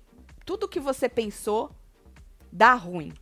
[0.52, 1.72] tudo que você pensou
[2.52, 3.14] dá ruim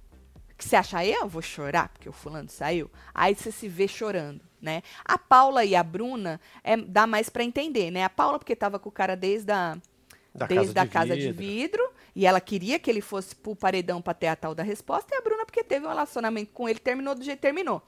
[0.58, 4.42] que você acha, eu vou chorar porque o fulano saiu, aí você se vê chorando,
[4.60, 4.82] né?
[5.06, 8.04] A Paula e a Bruna é, dá mais pra entender, né?
[8.04, 9.78] A Paula porque tava com o cara desde a
[10.34, 11.84] Da desde casa a de casa de vidro.
[11.84, 15.14] vidro E ela queria que ele fosse pro paredão pra ter a tal da resposta,
[15.14, 17.82] e a Bruna, porque teve um relacionamento com ele, terminou do jeito que terminou.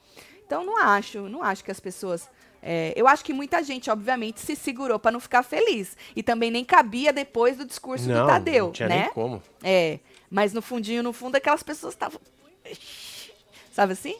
[0.46, 2.30] Então, não acho, não acho que as pessoas.
[2.62, 5.96] É, eu acho que muita gente, obviamente, se segurou pra não ficar feliz.
[6.14, 9.00] E também nem cabia depois do discurso não, do Tadeu, não tinha né?
[9.00, 9.42] nem como.
[9.62, 9.98] É,
[10.30, 12.20] mas no fundinho, no fundo, aquelas pessoas estavam.
[13.72, 14.16] Sabe assim?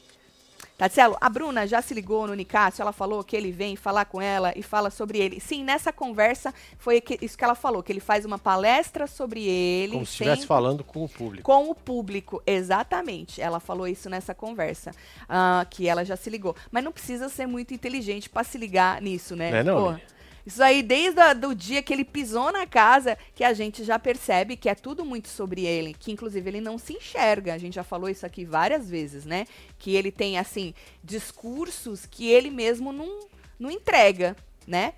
[0.78, 4.20] Tatielo, a Bruna já se ligou no Nicásio, ela falou que ele vem falar com
[4.20, 5.38] ela e fala sobre ele.
[5.38, 9.44] Sim, nessa conversa foi que- isso que ela falou, que ele faz uma palestra sobre
[9.46, 9.92] ele.
[9.92, 11.44] Como se estivesse falando com o público.
[11.44, 13.40] com o público, exatamente.
[13.40, 14.90] Ela falou isso nessa conversa,
[15.28, 16.56] ah, que ela já se ligou.
[16.70, 19.50] Mas não precisa ser muito inteligente pra se ligar nisso, né?
[19.50, 20.02] Não é não, Pô, Lili?
[20.44, 24.56] Isso aí, desde o dia que ele pisou na casa, que a gente já percebe
[24.56, 27.54] que é tudo muito sobre ele, que inclusive ele não se enxerga.
[27.54, 29.46] A gente já falou isso aqui várias vezes, né?
[29.78, 33.28] Que ele tem, assim, discursos que ele mesmo não,
[33.58, 34.94] não entrega, né?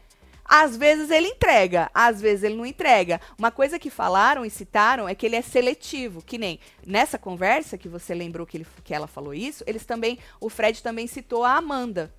[0.47, 3.21] Às vezes ele entrega, às vezes ele não entrega.
[3.39, 7.79] Uma coisa que falaram e citaram é que ele é seletivo, que nem nessa conversa
[7.79, 11.45] que você lembrou que, ele, que ela falou isso, eles também, o Fred também citou
[11.45, 12.13] a Amanda.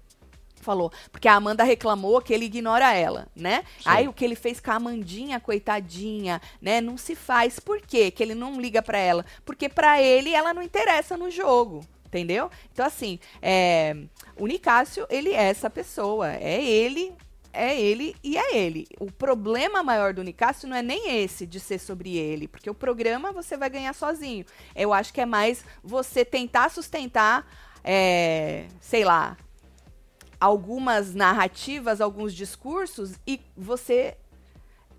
[0.65, 3.63] Falou, porque a Amanda reclamou que ele ignora ela, né?
[3.77, 3.83] Sim.
[3.85, 6.81] Aí o que ele fez com a Amandinha, coitadinha, né?
[6.81, 7.59] Não se faz.
[7.59, 8.09] Por quê?
[8.09, 9.23] Que ele não liga pra ela?
[9.45, 11.85] Porque pra ele ela não interessa no jogo.
[12.07, 12.49] Entendeu?
[12.71, 13.95] Então, assim, é,
[14.39, 16.33] o Nicásio, ele é essa pessoa.
[16.33, 17.13] É ele,
[17.53, 18.87] é ele e é ele.
[18.99, 22.73] O problema maior do Nicásio não é nem esse de ser sobre ele, porque o
[22.73, 24.45] programa você vai ganhar sozinho.
[24.75, 27.45] Eu acho que é mais você tentar sustentar,
[27.83, 29.37] é, sei lá,
[30.39, 34.17] algumas narrativas, alguns discursos e você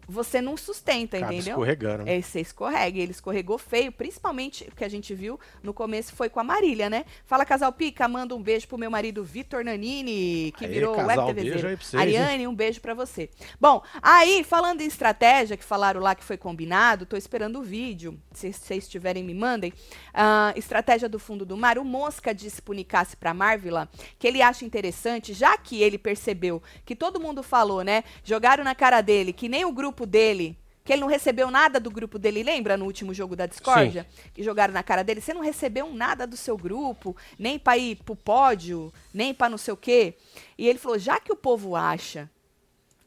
[0.08, 1.52] você não sustenta, Acaba entendeu?
[1.54, 2.04] escorregando.
[2.04, 2.16] né?
[2.16, 2.98] É, você escorrega.
[2.98, 6.88] Ele escorregou feio, principalmente o que a gente viu no começo foi com a Marília,
[6.88, 7.04] né?
[7.24, 11.26] Fala, casal Pica, manda um beijo pro meu marido Vitor Nanini, que Aê, virou casal,
[11.28, 12.00] web beijo aí pra vocês?
[12.00, 13.28] Ariane, um beijo pra você.
[13.60, 18.18] Bom, aí, falando em estratégia, que falaram lá que foi combinado, tô esperando o vídeo.
[18.32, 19.72] Se vocês tiverem, me mandem.
[20.12, 21.78] Ah, estratégia do fundo do mar.
[21.78, 23.88] O Mosca disse pro Nicasse pra Marvila
[24.18, 28.04] que ele acha interessante, já que ele percebeu que todo mundo falou, né?
[28.24, 30.58] Jogaram na cara dele que nem o grupo dele.
[30.84, 34.06] Que ele não recebeu nada do grupo dele, lembra no último jogo da discórdia?
[34.32, 35.20] Que jogaram na cara dele.
[35.20, 39.58] Você não recebeu nada do seu grupo, nem pra ir pro pódio, nem pra não
[39.58, 40.14] sei o quê.
[40.56, 42.30] E ele falou: já que o povo acha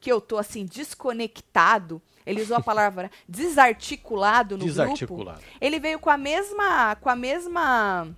[0.02, 4.72] que eu tô assim, desconectado, ele usou a palavra desarticulado no grupo.
[4.72, 5.42] Desarticulado.
[5.62, 6.96] Ele veio com a mesma.
[6.96, 8.14] Com a mesma.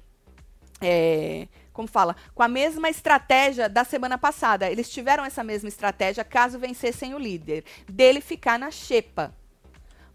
[0.82, 2.16] é, como fala?
[2.36, 4.70] Com a mesma estratégia da semana passada.
[4.70, 7.64] Eles tiveram essa mesma estratégia caso vencessem o líder.
[7.88, 9.34] Dele ficar na xepa.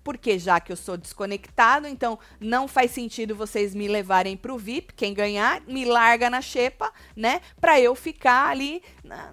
[0.04, 4.94] Porque já que eu sou desconectado, então não faz sentido vocês me levarem pro VIP.
[4.94, 7.40] Quem ganhar, me larga na xepa, né?
[7.60, 8.82] Pra eu ficar ali.
[9.02, 9.32] na-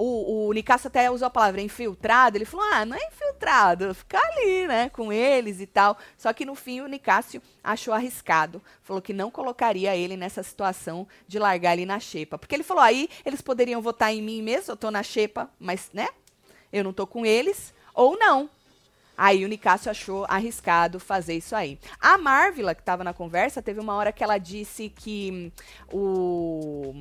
[0.00, 2.36] o, o Nicasso até usou a palavra infiltrado.
[2.36, 5.98] Ele falou: ah, não é infiltrado, ficar ali, né, com eles e tal.
[6.16, 8.62] Só que no fim o Nicásio achou arriscado.
[8.82, 12.38] Falou que não colocaria ele nessa situação de largar ele na xepa.
[12.38, 15.90] Porque ele falou: aí eles poderiam votar em mim mesmo, eu tô na xepa, mas,
[15.92, 16.08] né,
[16.72, 18.48] eu não tô com eles, ou não.
[19.16, 21.78] Aí o Nicásio achou arriscado fazer isso aí.
[22.00, 25.52] A Marvila, que estava na conversa, teve uma hora que ela disse que
[25.92, 26.94] hum, o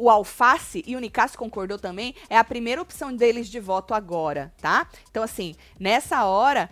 [0.00, 4.52] o Alface, e o Nicásio concordou também, é a primeira opção deles de voto agora,
[4.60, 4.86] tá?
[5.10, 6.70] Então, assim, nessa hora,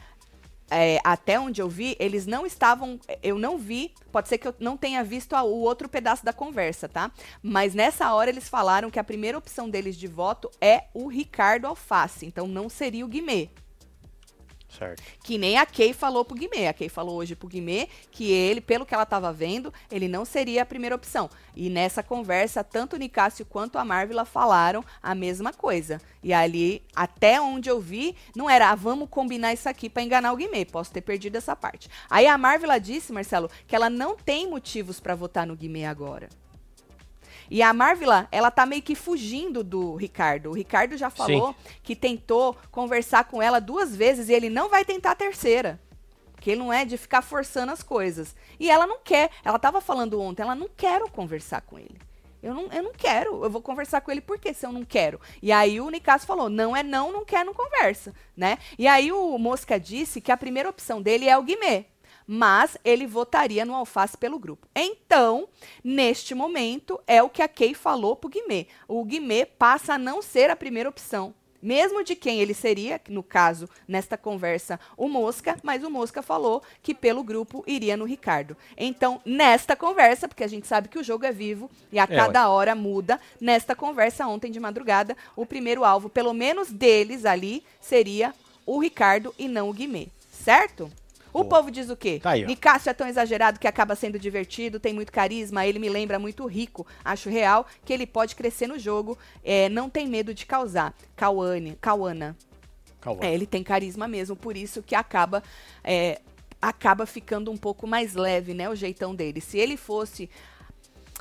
[0.70, 2.98] é, até onde eu vi, eles não estavam.
[3.22, 6.32] Eu não vi, pode ser que eu não tenha visto a- o outro pedaço da
[6.32, 7.10] conversa, tá?
[7.42, 11.66] Mas nessa hora eles falaram que a primeira opção deles de voto é o Ricardo
[11.66, 13.48] Alface, então não seria o Guimê.
[14.68, 15.02] Certo.
[15.22, 16.66] Que nem a Kay falou pro Guimê.
[16.66, 20.24] A Kay falou hoje pro Guimê que ele, pelo que ela estava vendo, ele não
[20.24, 21.30] seria a primeira opção.
[21.54, 26.00] E nessa conversa, tanto o Nicásio quanto a Marvila falaram a mesma coisa.
[26.22, 30.32] E ali, até onde eu vi, não era, ah, vamos combinar isso aqui para enganar
[30.32, 30.64] o Guimê.
[30.64, 31.88] Posso ter perdido essa parte.
[32.10, 36.28] Aí a Marvila disse, Marcelo, que ela não tem motivos para votar no Guimê agora.
[37.50, 40.50] E a Marvila, ela tá meio que fugindo do Ricardo.
[40.50, 44.84] O Ricardo já falou que tentou conversar com ela duas vezes e ele não vai
[44.84, 45.80] tentar a terceira.
[46.32, 48.36] Porque ele não é de ficar forçando as coisas.
[48.60, 49.30] E ela não quer.
[49.44, 51.98] Ela tava falando ontem, ela não quero conversar com ele.
[52.42, 53.42] Eu não, eu não quero.
[53.42, 55.20] Eu vou conversar com ele por quê se eu não quero?
[55.42, 58.58] E aí o Nicasso falou: não é não, não quer, não conversa, né?
[58.78, 61.86] E aí o Mosca disse que a primeira opção dele é o Guimê.
[62.26, 64.66] Mas ele votaria no Alface pelo grupo.
[64.74, 65.48] Então,
[65.84, 68.66] neste momento, é o que a Kay falou pro Guimê.
[68.88, 71.34] O Guimê passa a não ser a primeira opção.
[71.62, 76.62] Mesmo de quem ele seria, no caso, nesta conversa, o Mosca, mas o Mosca falou
[76.82, 78.56] que pelo grupo iria no Ricardo.
[78.76, 82.06] Então, nesta conversa, porque a gente sabe que o jogo é vivo e a É,
[82.06, 87.64] cada hora muda, nesta conversa ontem de madrugada, o primeiro alvo, pelo menos deles ali,
[87.80, 88.34] seria
[88.64, 90.90] o Ricardo e não o Guimê, certo?
[91.36, 91.60] O Boa.
[91.60, 92.18] povo diz o quê?
[92.22, 92.46] Tá aí.
[92.46, 96.46] Nicásio é tão exagerado que acaba sendo divertido, tem muito carisma, ele me lembra muito
[96.46, 96.86] rico.
[97.04, 100.94] Acho real que ele pode crescer no jogo, é, não tem medo de causar.
[101.14, 102.34] Cauane, Cauana.
[103.02, 103.22] Calma.
[103.22, 105.42] É, ele tem carisma mesmo, por isso que acaba
[105.84, 106.22] é,
[106.60, 109.42] acaba ficando um pouco mais leve, né, o jeitão dele.
[109.42, 110.30] Se ele fosse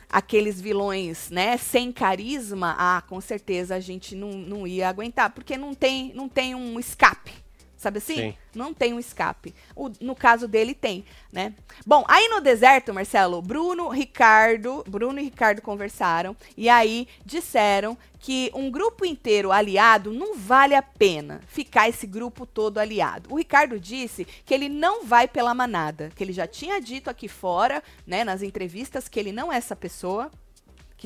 [0.10, 5.58] aqueles vilões, né, sem carisma, ah, com certeza a gente não, não ia aguentar, porque
[5.58, 7.45] não tem, não tem um escape.
[7.86, 8.16] Sabe assim?
[8.16, 8.36] Sim.
[8.56, 9.54] Não tem um escape.
[9.76, 11.54] O- no caso dele, tem, né?
[11.86, 18.50] Bom, aí no deserto, Marcelo, Bruno, Ricardo, Bruno e Ricardo conversaram e aí disseram que
[18.56, 23.32] um grupo inteiro aliado não vale a pena ficar esse grupo todo aliado.
[23.32, 27.28] O Ricardo disse que ele não vai pela manada, que ele já tinha dito aqui
[27.28, 30.32] fora, né, nas entrevistas, que ele não é essa pessoa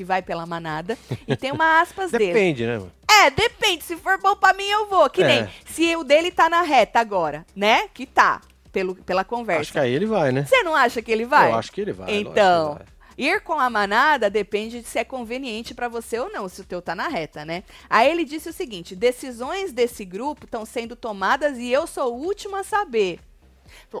[0.00, 0.96] que vai pela manada.
[1.28, 2.32] E tem uma aspas dele.
[2.32, 2.80] Depende, né?
[3.06, 3.84] É, depende.
[3.84, 5.10] Se for bom pra mim, eu vou.
[5.10, 5.50] Que nem É.
[5.66, 7.86] se o dele tá na reta agora, né?
[7.92, 8.40] Que tá,
[8.72, 9.60] pelo, pela conversa.
[9.60, 10.46] Acho que aí ele vai, né?
[10.46, 11.50] Você não acha que ele vai?
[11.50, 12.14] Eu acho que ele vai.
[12.16, 12.86] Então, ele vai.
[13.18, 16.64] ir com a manada depende de se é conveniente pra você ou não, se o
[16.64, 17.62] teu tá na reta, né?
[17.90, 22.22] Aí ele disse o seguinte: decisões desse grupo estão sendo tomadas e eu sou o
[22.24, 23.20] último a saber.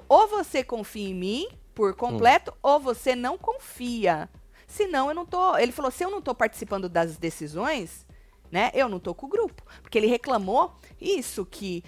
[0.08, 4.30] Ou você confia em mim por completo, ou você não confia.
[4.70, 5.58] Senão eu não tô.
[5.58, 8.06] Ele falou: se eu não tô participando das decisões,
[8.50, 8.70] né?
[8.72, 9.62] Eu não tô com o grupo.
[9.82, 11.84] Porque ele reclamou isso que.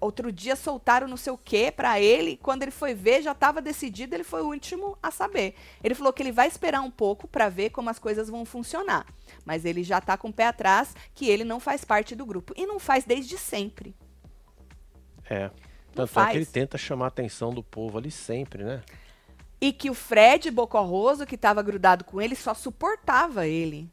[0.00, 3.60] Outro dia soltaram não sei o que pra ele, quando ele foi ver já estava
[3.60, 5.54] decidido, ele foi o último a saber.
[5.84, 9.04] Ele falou que ele vai esperar um pouco pra ver como as coisas vão funcionar,
[9.44, 12.54] mas ele já tá com o pé atrás que ele não faz parte do grupo
[12.56, 13.94] e não faz desde sempre.
[15.28, 15.50] É.
[15.92, 18.82] Tanto é que ele tenta chamar a atenção do povo ali sempre, né?
[19.60, 23.90] E que o Fred Bocorroso, que estava grudado com ele, só suportava ele,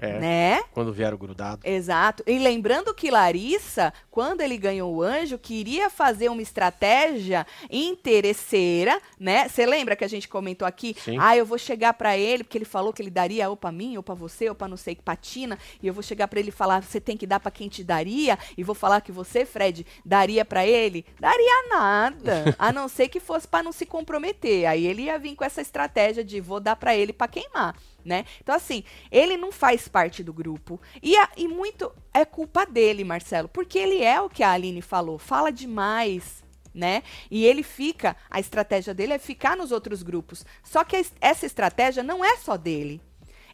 [0.00, 0.18] É.
[0.18, 0.60] né?
[0.72, 1.60] Quando vieram grudado.
[1.64, 2.22] Exato.
[2.26, 9.48] E lembrando que Larissa, quando ele ganhou o anjo, queria fazer uma estratégia interesseira, né?
[9.48, 10.96] Você lembra que a gente comentou aqui?
[10.98, 11.16] Sim.
[11.20, 13.96] Ah, eu vou chegar pra ele, porque ele falou que ele daria ou pra mim,
[13.96, 16.48] ou pra você, ou pra não sei que patina, e eu vou chegar pra ele
[16.48, 19.44] e falar, você tem que dar pra quem te daria, e vou falar que você,
[19.44, 21.04] Fred, daria pra ele?
[21.18, 24.66] Daria nada, a não ser que fosse pra não se comprometer.
[24.66, 27.74] Aí ele ia vir com essa estratégia de vou dar pra ele pra queimar.
[28.04, 28.24] Né?
[28.42, 30.80] Então, assim, ele não faz parte do grupo.
[31.02, 34.80] E, a- e muito é culpa dele, Marcelo, porque ele é o que a Aline
[34.80, 36.42] falou, fala demais,
[36.74, 37.02] né?
[37.30, 40.44] E ele fica, a estratégia dele é ficar nos outros grupos.
[40.62, 43.00] Só que essa estratégia não é só dele.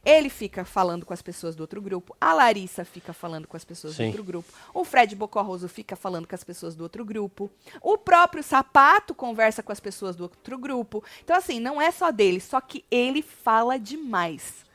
[0.07, 3.64] Ele fica falando com as pessoas do outro grupo, a Larissa fica falando com as
[3.64, 4.07] pessoas do Sim.
[4.07, 7.51] outro grupo, o Fred Bocorroso fica falando com as pessoas do outro grupo,
[7.83, 11.03] o próprio Sapato conversa com as pessoas do outro grupo.
[11.25, 14.65] Então, assim, não é só dele, só que ele fala demais.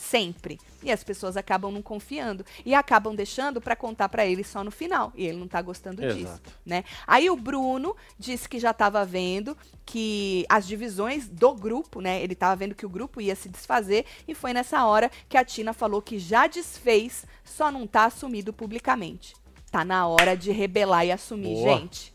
[0.00, 0.58] Sempre.
[0.82, 4.70] E as pessoas acabam não confiando e acabam deixando pra contar pra ele só no
[4.70, 5.12] final.
[5.14, 6.50] E ele não tá gostando disso, Exato.
[6.64, 6.84] né?
[7.06, 12.22] Aí o Bruno disse que já estava vendo que as divisões do grupo, né?
[12.22, 15.44] Ele estava vendo que o grupo ia se desfazer e foi nessa hora que a
[15.44, 19.34] Tina falou que já desfez, só não tá assumido publicamente.
[19.70, 21.76] Tá na hora de rebelar e assumir, Boa.
[21.78, 22.12] gente.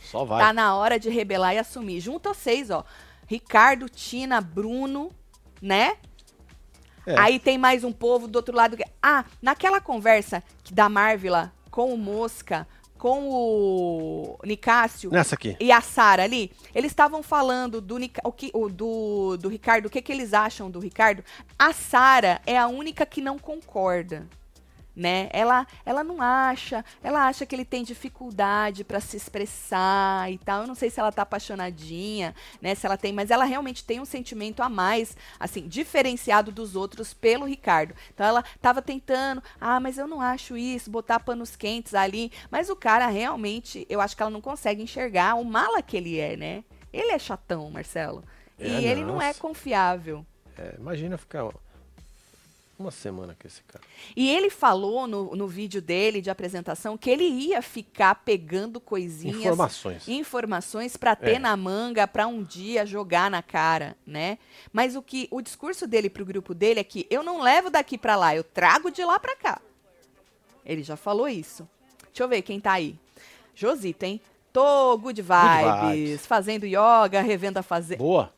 [0.00, 0.44] Só vai.
[0.44, 1.98] Tá na hora de rebelar e assumir.
[2.00, 2.84] Junto a vocês, ó.
[3.26, 5.10] Ricardo, Tina, Bruno,
[5.60, 5.96] né?
[7.06, 7.18] É.
[7.18, 8.76] Aí tem mais um povo do outro lado.
[8.76, 12.66] que- Ah, naquela conversa que da Marvila com o Mosca,
[12.98, 15.56] com o Nicásio Nessa aqui.
[15.58, 19.90] e a Sara ali, eles estavam falando do, o que, o, do, do Ricardo, o
[19.90, 21.24] que, que eles acham do Ricardo.
[21.58, 24.28] A Sara é a única que não concorda.
[24.94, 25.30] Né?
[25.32, 30.62] Ela, ela não acha, ela acha que ele tem dificuldade pra se expressar e tal.
[30.62, 32.74] Eu não sei se ela tá apaixonadinha, né?
[32.74, 37.14] Se ela tem, mas ela realmente tem um sentimento a mais, assim, diferenciado dos outros
[37.14, 37.94] pelo Ricardo.
[38.12, 42.30] Então ela tava tentando, ah, mas eu não acho isso, botar panos quentes ali.
[42.50, 46.18] Mas o cara realmente, eu acho que ela não consegue enxergar o mala que ele
[46.18, 46.64] é, né?
[46.92, 48.22] Ele é chatão, Marcelo.
[48.58, 49.40] É, e ele não é nossa.
[49.40, 50.26] confiável.
[50.58, 51.50] É, imagina ficar
[52.78, 53.84] uma semana com esse cara.
[54.16, 59.36] E ele falou no, no vídeo dele de apresentação que ele ia ficar pegando coisinhas,
[59.40, 60.08] Informações.
[60.08, 61.38] informações para ter É.
[61.38, 64.36] na manga para um dia jogar na cara, né?
[64.72, 67.96] Mas o que o discurso dele pro grupo dele é que eu não levo daqui
[67.96, 69.60] para lá, eu trago de lá para cá.
[70.64, 71.68] Ele já falou isso.
[72.08, 72.96] Deixa eu ver quem tá aí.
[73.54, 74.20] Josita, hein?
[74.52, 76.26] Tô good vibes, vibes.
[76.26, 77.98] fazendo yoga, revendo a fazenda.
[78.02, 78.32] Boa.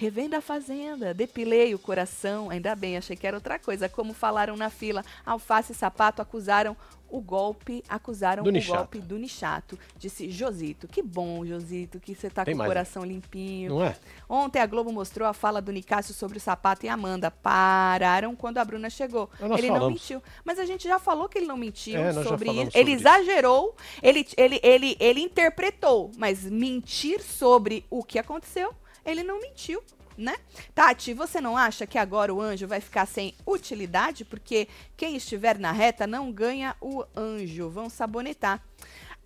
[0.00, 3.86] Revenda a fazenda, depilei o coração, ainda bem, achei que era outra coisa.
[3.86, 6.74] Como falaram na fila, alface e sapato acusaram
[7.10, 8.78] o golpe, acusaram Do o Nichato.
[8.78, 9.78] golpe do Nichato.
[9.98, 13.74] Disse Josito, que bom, Josito, que você tá Tem com o coração limpinho.
[13.74, 13.94] Não é?
[14.26, 17.30] Ontem a Globo mostrou a fala do Nicásio sobre o sapato e Amanda.
[17.30, 19.28] Pararam quando a Bruna chegou.
[19.38, 20.00] Nós ele não falamos.
[20.00, 20.22] mentiu.
[20.46, 22.60] Mas a gente já falou que ele não mentiu É, sobre isso.
[22.62, 23.00] Ele sobre isso.
[23.00, 28.72] exagerou, ele, ele, ele, ele interpretou, mas mentir sobre o que aconteceu,
[29.04, 29.82] ele não mentiu.
[30.18, 30.36] Né?
[30.74, 34.22] Tati, você não acha que agora o anjo vai ficar sem utilidade?
[34.22, 37.70] Porque quem estiver na reta não ganha o anjo.
[37.70, 38.62] Vão sabonetar.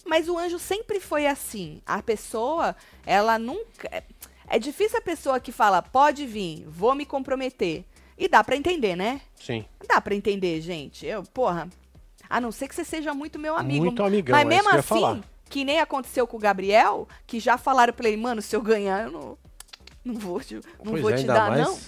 [0.04, 1.80] Mas o anjo sempre foi assim.
[1.84, 4.04] A pessoa, ela nunca.
[4.46, 7.84] É difícil a pessoa que fala, pode vir, vou me comprometer.
[8.16, 9.20] E dá pra entender, né?
[9.34, 9.64] Sim.
[9.88, 11.04] Dá pra entender, gente.
[11.04, 11.68] Eu, porra.
[12.28, 13.84] A não ser que você seja muito meu amigo.
[13.84, 15.20] Muito amigão, Mas é mesmo que ia assim, falar.
[15.48, 19.04] que nem aconteceu com o Gabriel, que já falaram pra ele, mano, se eu ganhar,
[19.04, 19.38] eu não,
[20.04, 21.78] não vou te, não pois vou é, te dar, não.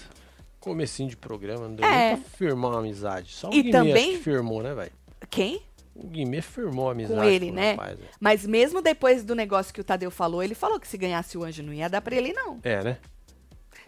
[0.59, 2.09] comecinho de programa, não deu É.
[2.13, 3.31] nem pra firmar uma amizade.
[3.33, 4.91] Só o E Guimê também- firmou, né, velho?
[5.29, 5.61] Quem?
[5.95, 7.71] O Guimê firmou a amizade Com ele, o né?
[7.71, 8.09] rapaz, velho.
[8.19, 11.43] Mas mesmo depois do negócio que o Tadeu falou, ele falou que se ganhasse o
[11.43, 12.59] anjo não ia dar pra ele, não.
[12.63, 12.97] É, né?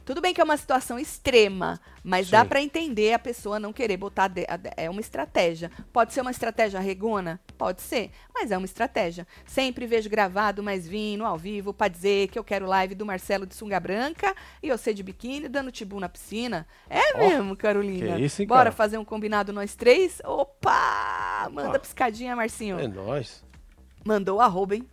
[0.10, 2.32] Tudo bem que é uma situação extrema, mas Sim.
[2.32, 4.28] dá pra entender a pessoa não querer botar.
[4.28, 5.70] de- a é uma estratégia.
[5.94, 7.40] Pode ser uma estratégia regona?
[7.56, 9.28] Pode ser, mas é uma estratégia.
[9.46, 13.06] Sempre vejo gravado, mas vim no ao vivo pra dizer que eu quero live do
[13.06, 14.34] Marcelo de sunga branca
[14.64, 16.66] e você de biquíni dando tibu na piscina.
[16.90, 18.16] É Ó, mesmo, Carolina?
[18.16, 18.72] que isso, hein, Bora cara?
[18.72, 20.20] fazer um combinado nós três?
[20.26, 21.48] Opa!
[21.52, 21.80] Manda Opa.
[21.80, 22.80] piscadinha, Marcinho.
[22.80, 23.46] É nóis.
[24.04, 24.90] Mandou arroba, hein?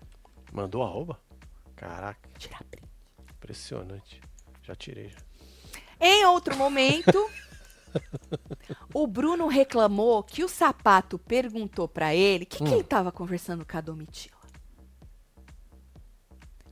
[0.53, 1.19] Mandou arroba?
[1.75, 2.87] Caraca, Tirar print.
[3.35, 4.21] impressionante.
[4.67, 5.09] Já tirei.
[5.11, 5.19] Já.
[6.01, 7.31] Em outro momento,
[8.93, 12.75] o Bruno reclamou que o sapato perguntou pra ele o que, que Hum.
[12.75, 14.37] ele tava conversando com a Domitila.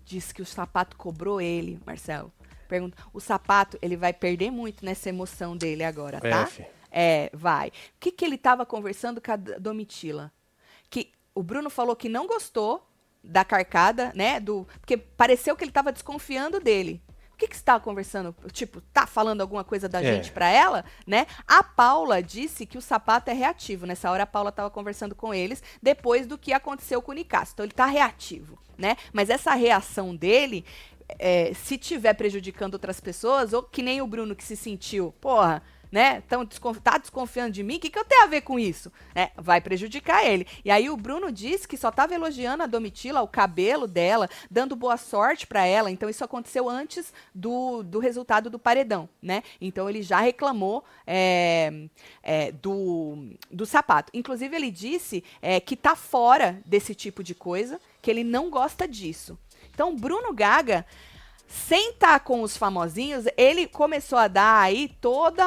[0.04, 2.30] Disse que o sapato cobrou ele, Marcelo.
[2.68, 6.28] Pergunta, o sapato, ele vai perder muito nessa emoção dele agora, tá?
[6.42, 6.66] É, fi.
[6.90, 7.68] É, vai.
[7.68, 10.32] O que, que ele tava conversando com a Domitila?
[10.90, 12.86] Que o Bruno falou que não gostou
[13.22, 14.38] da carcada, né?
[14.40, 17.02] Do, porque pareceu que ele tava desconfiando dele.
[17.34, 18.34] O que, que você tava conversando?
[18.52, 20.04] Tipo, tá falando alguma coisa da É.
[20.04, 21.26] gente pra ela, né?
[21.46, 23.86] A Paula disse que o sapato é reativo.
[23.86, 27.50] Nessa hora a Paula tava conversando com eles depois do que aconteceu com o Nicasso.
[27.54, 28.96] Então ele tá reativo, né?
[29.12, 30.64] Mas essa reação dele,
[31.18, 35.60] é, se tiver prejudicando outras pessoas, ou que nem o Bruno que se sentiu, porra,
[35.94, 36.22] né?
[36.22, 37.76] Tão desconf tá desconfiando de mim?
[37.76, 38.90] O que, que eu tenho a ver com isso?
[39.14, 40.44] É, vai prejudicar ele.
[40.64, 44.74] E aí o Bruno disse que só tava elogiando a Domitila, o cabelo dela, dando
[44.74, 45.92] boa sorte pra ela.
[45.92, 49.44] Então isso aconteceu antes do, do resultado do paredão, né?
[49.60, 51.86] Então ele já reclamou é,
[52.24, 54.10] é, do, do sapato.
[54.12, 58.88] Inclusive ele disse é, que tá fora desse tipo de coisa, que ele não gosta
[58.88, 59.38] disso.
[59.72, 60.84] Então Bruno Gaga
[61.46, 65.44] sem estar com os famosinhos, ele começou a dar aí toda.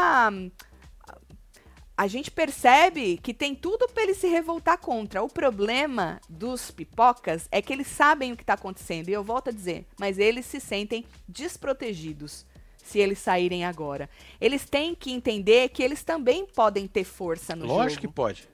[1.95, 5.23] A gente percebe que tem tudo para ele se revoltar contra.
[5.23, 9.09] O problema dos pipocas é que eles sabem o que está acontecendo.
[9.09, 12.45] E eu volto a dizer, mas eles se sentem desprotegidos
[12.83, 14.09] se eles saírem agora.
[14.39, 18.01] Eles têm que entender que eles também podem ter força no Lógico jogo.
[18.01, 18.47] que pode.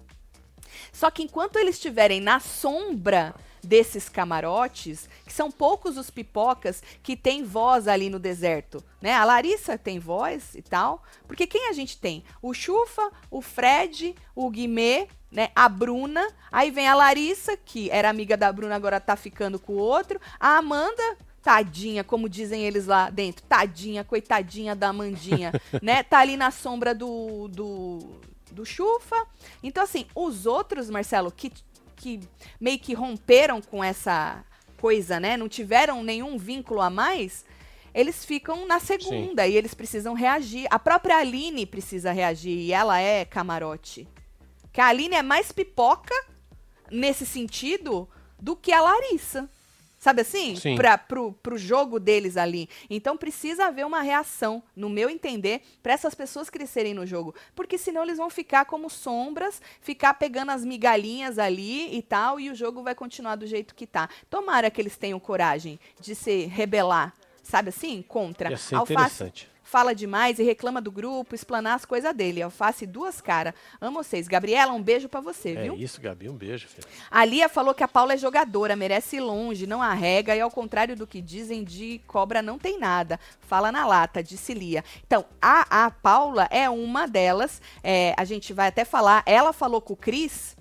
[0.91, 7.15] Só que enquanto eles estiverem na sombra desses camarotes, que são poucos os pipocas que
[7.15, 9.13] têm voz ali no deserto, né?
[9.13, 12.23] A Larissa tem voz e tal, porque quem a gente tem?
[12.41, 15.49] O Chufa, o Fred, o Guimê, né?
[15.55, 19.73] A Bruna, aí vem a Larissa, que era amiga da Bruna, agora tá ficando com
[19.73, 25.51] o outro, a Amanda, tadinha, como dizem eles lá dentro, tadinha, coitadinha da Amandinha,
[25.81, 26.03] né?
[26.03, 29.27] Tá ali na sombra do, do, do Chufa.
[29.61, 31.51] Então, assim, os outros, Marcelo, que,
[32.03, 32.19] que
[32.59, 34.43] meio que romperam com essa
[34.77, 35.37] coisa, né?
[35.37, 37.45] Não tiveram nenhum vínculo a mais,
[37.93, 40.67] eles ficam na segunda e eles precisam reagir.
[40.69, 44.05] A própria Aline precisa reagir e ela é camarote.
[44.73, 46.13] Que a Aline é mais pipoca
[46.91, 49.49] nesse sentido do que a Larissa.
[50.03, 50.57] Sabe assim?
[50.57, 50.75] Sim.
[50.75, 52.67] Pra, pro, pro jogo deles ali.
[52.89, 57.33] Então precisa haver uma reação, no meu entender, para essas pessoas crescerem no jogo.
[57.55, 62.49] Porque senão eles vão ficar como sombras, ficar pegando as migalhinhas ali e tal, e
[62.49, 64.09] o jogo vai continuar do jeito que tá.
[64.29, 68.01] Tomara que eles tenham coragem de se rebelar, sabe assim?
[68.01, 68.49] Contra.
[68.49, 69.52] Ia ser Alface interessante.
[69.73, 72.43] Fala demais e reclama do grupo, explanar as coisas dele.
[72.43, 73.55] Alface duas caras.
[73.81, 74.27] Amo vocês.
[74.27, 75.73] Gabriela, um beijo pra você, É viu?
[75.75, 76.29] isso, Gabi.
[76.29, 76.87] Um beijo, filho.
[77.09, 80.51] A Lia falou que a Paula é jogadora, merece ir longe, não arrega, e ao
[80.51, 83.19] contrário do que dizem, de cobra não tem nada.
[83.47, 84.83] Fala na lata, disse Lia.
[85.07, 89.81] Então, a, a Paula é uma delas, é, a gente vai até falar, ela falou
[89.81, 90.55] com o Cris,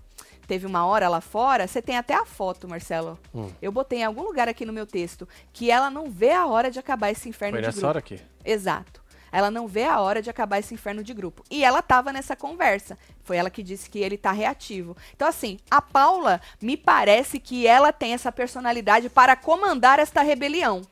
[0.47, 3.19] teve uma hora lá fora, você tem até a foto, Marcelo.
[3.35, 3.51] Hum.
[3.61, 6.71] Eu botei em algum lugar aqui no meu texto, que ela não vê a hora
[6.71, 7.89] de acabar esse inferno Foi de nessa grupo.
[7.91, 8.19] hora aqui.
[8.43, 9.02] Exato.
[9.33, 11.43] Ela não vê a hora de acabar esse inferno de grupo.
[11.51, 12.99] E ela tava nessa conversa.
[13.25, 14.95] Foi ela que disse que ele tá reativo.
[15.17, 20.83] Então, assim, a Paula, me parece que ela tem essa personalidade para comandar esta rebelião.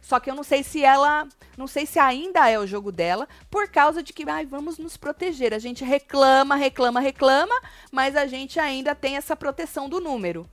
[0.00, 3.28] Só que eu não sei se ela, não sei se ainda é o jogo dela,
[3.48, 5.54] por causa de que, ai, vamos nos proteger.
[5.54, 7.54] A gente reclama, reclama, reclama,
[7.92, 10.48] mas a gente ainda tem essa proteção do número.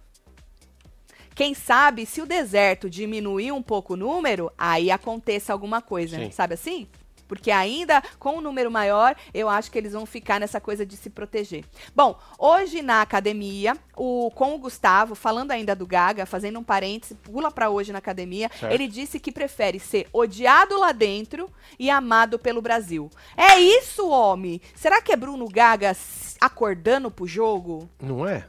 [1.34, 6.32] Quem sabe, se o deserto diminuir um pouco o número, aí aconteça alguma coisa, Sim.
[6.32, 6.88] sabe assim?
[7.30, 10.98] Porque ainda com o número maior, eu acho que eles vão ficar nessa coisa de
[10.98, 11.64] se proteger.
[11.96, 17.14] Bom, hoje na academia, o, com o Gustavo, falando ainda do Gaga, fazendo um parêntese,
[17.14, 18.74] pula pra hoje na academia, Certo.
[18.74, 23.10] ele disse que prefere ser odiado lá dentro e amado pelo Brasil.
[23.38, 24.60] É isso, homem!
[24.74, 25.96] Será que é Bruno Gaga
[26.42, 27.88] acordando pro jogo?
[28.02, 28.48] Não é?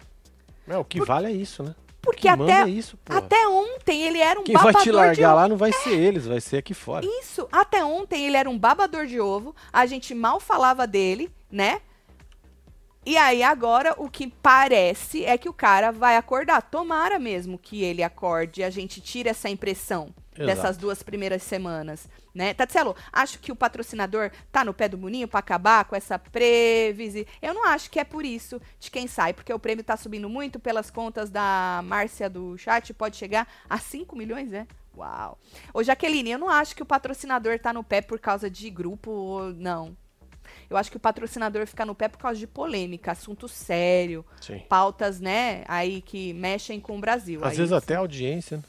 [0.67, 1.75] É, o que vale é isso, né?
[2.03, 5.31] Porque Quem até, isso, até ontem ele era um Quem vai babador te de largar
[5.33, 5.37] ovo.
[5.37, 7.05] lá não vai ser eles, vai ser aqui fora.
[7.05, 11.81] Isso, até ontem ele era um babador de ovo, a gente mal falava dele, né?
[13.05, 16.63] E aí agora o que parece é que o cara vai acordar.
[16.63, 20.57] Tomara mesmo que ele acorde e a gente tire essa impressão Exato.
[20.57, 22.55] dessas duas primeiras semanas, né?
[22.55, 27.27] Tatselo, acho que o patrocinador tá no pé do Boninho pra acabar com essa previsi.
[27.43, 30.29] Eu não acho que é por isso de quem sai, porque o prêmio tá subindo
[30.29, 34.67] muito pelas contas da Márcia do chat, pode chegar a 5 milhões, né?
[34.97, 35.39] Uau.
[35.73, 39.53] Ô, Jaqueline, eu não acho que o patrocinador tá no pé por causa de grupo,
[39.57, 39.97] não.
[40.69, 44.61] Eu acho que o patrocinador fica no pé por causa de polêmica, assunto sério, Sim.
[44.69, 47.41] pautas, né, aí que mexem com o Brasil.
[47.45, 47.77] Às Aí vezes sim.
[47.77, 48.63] até audiência,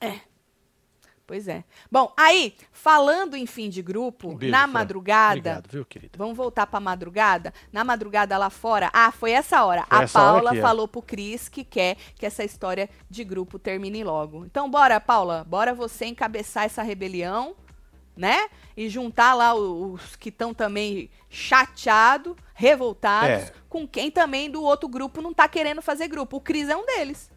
[0.00, 0.20] né?
[1.34, 1.64] Pois é.
[1.90, 4.66] Bom, aí, falando em fim de grupo, Um beijo, na Fran.
[4.68, 6.16] madrugada, Obrigado, viu, querida?
[6.16, 7.52] vamos voltar pra madrugada?
[7.72, 9.84] Na madrugada lá fora, ah, foi essa hora.
[9.88, 10.62] Foi a essa hora Paula aqui, é.
[10.62, 14.44] falou pro Cris que quer que essa história de grupo termine logo.
[14.44, 17.56] Então, bora, Paula, bora você encabeçar essa rebelião,
[18.16, 18.48] né?
[18.76, 23.52] E juntar lá os que estão também chateados, revoltados, É.
[23.68, 26.36] com quem também do outro grupo não tá querendo fazer grupo.
[26.36, 27.28] O Cris é um deles.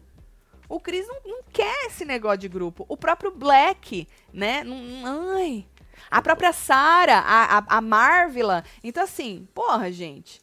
[0.68, 2.84] O Cris não, não quer esse negócio de grupo.
[2.88, 4.62] O próprio Black, né?
[4.64, 5.66] Não- ai.
[6.10, 8.62] A própria Sarah, a, a, a Marvila.
[8.84, 10.40] Então, assim, porra, gente.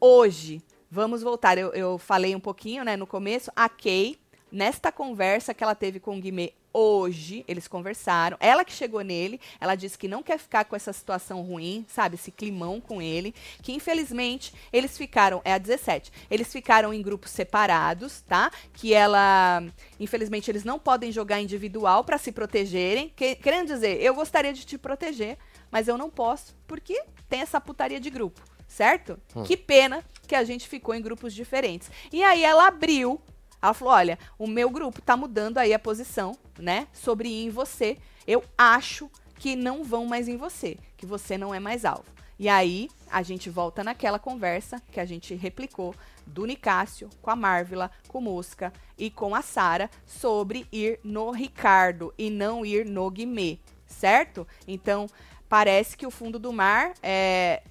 [0.00, 1.58] Hoje, vamos voltar.
[1.58, 3.50] Eu, eu falei um pouquinho, né, no começo.
[3.56, 4.18] A Kay,
[4.52, 8.36] nesta conversa que ela teve com o Guimê hoje, eles conversaram.
[8.40, 12.14] Ela que chegou nele, ela disse que não quer ficar com essa situação ruim, sabe?
[12.14, 13.34] Esse climão com ele.
[13.62, 18.50] Que infelizmente eles ficaram, é a 17, eles ficaram em grupos separados, tá?
[18.72, 19.62] Que ela,
[20.00, 23.12] infelizmente, eles não podem jogar individual para se protegerem.
[23.14, 25.36] Que- querendo dizer, eu gostaria de te proteger,
[25.70, 29.18] mas eu não posso, porque tem essa putaria de grupo, certo?
[29.44, 31.90] Que pena que a gente ficou em grupos diferentes.
[32.10, 33.20] E aí ela abriu
[33.62, 36.88] ela falou: olha, o meu grupo tá mudando aí a posição, né?
[36.92, 37.96] Sobre ir em você.
[38.26, 42.04] Eu acho que não vão mais em você, que você não é mais alvo.
[42.38, 45.94] E aí a gente volta naquela conversa que a gente replicou
[46.26, 51.30] do Nicásio com a Marvila, com o Mosca e com a Sara sobre ir no
[51.30, 54.46] Ricardo e não ir no Guimê, certo?
[54.66, 55.06] Então
[55.48, 57.62] parece que o fundo do mar é,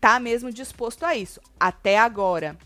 [0.00, 1.40] tá mesmo disposto a isso.
[1.58, 2.56] Até agora.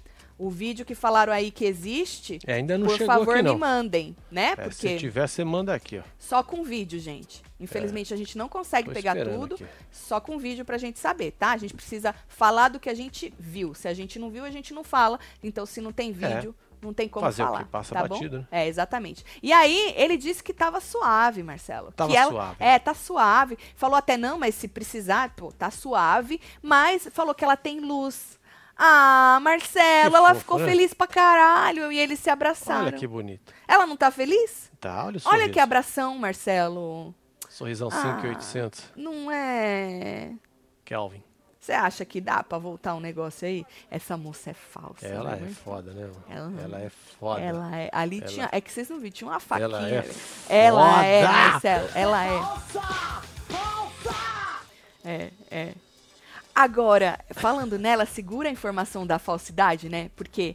[0.44, 3.48] O vídeo que falaram aí que existe, É, ainda não por chegou favor, aqui, me
[3.50, 3.58] não.
[3.58, 4.48] mandem, né?
[4.52, 6.02] É, Porque se tiver, você manda aqui, ó.
[6.18, 7.42] só com vídeo, gente.
[7.58, 9.64] Infelizmente, a gente não consegue Tô pegar tudo, aqui.
[9.90, 11.52] só com vídeo pra gente saber, tá?
[11.52, 13.72] A gente precisa falar do que a gente viu.
[13.74, 15.18] Se a gente não viu, a gente não fala.
[15.42, 17.28] Então, se não tem vídeo, não tem como É.
[17.30, 17.58] Fazer o falar.
[17.60, 17.68] quê?
[17.72, 18.46] Passa tá batido, né?
[18.50, 19.24] É, exatamente.
[19.42, 21.90] E aí, ele disse que tava suave, Marcelo.
[21.92, 22.56] Tava que ela- suave.
[22.58, 23.56] É, tá suave.
[23.74, 26.38] Falou até não, mas se precisar, pô, tá suave.
[26.60, 28.38] Mas falou que ela tem luz.
[28.76, 30.66] Ah, Marcelo, Que ela ficou né?
[30.66, 32.86] feliz pra caralho e eles se abraçaram.
[32.86, 33.52] Olha que bonito.
[33.68, 34.70] Ela não tá feliz?
[34.80, 35.50] Tá, olha o Olha sorriso.
[35.52, 37.14] que abração, Marcelo.
[37.48, 38.02] Sorrisão Ah.
[38.20, 38.90] 5,800.
[38.96, 40.32] Não é.
[40.84, 41.22] Kelvin.
[41.60, 43.64] Você acha que dá pra voltar um negócio aí?
[43.90, 45.06] Essa moça é falsa.
[45.06, 45.48] Ela né?
[45.50, 46.02] é foda, né?
[46.02, 46.24] mano?
[46.28, 47.40] Ela- Ela é foda.
[47.40, 47.88] Ela é.
[47.92, 48.48] Ali Ela- tinha.
[48.52, 49.66] É que vocês não viram, tinha uma faquinha.
[49.66, 50.04] Ela é.
[50.50, 51.22] Ela é!
[51.26, 51.88] Marcelo.
[51.94, 52.40] Ela é.
[55.04, 55.74] É, é.
[56.54, 60.10] Agora, falando nela, segura a informação da falsidade, né?
[60.14, 60.54] Porque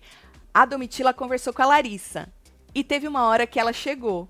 [0.54, 2.32] a Domitila conversou com a Larissa.
[2.74, 4.30] E teve uma hora que ela chegou.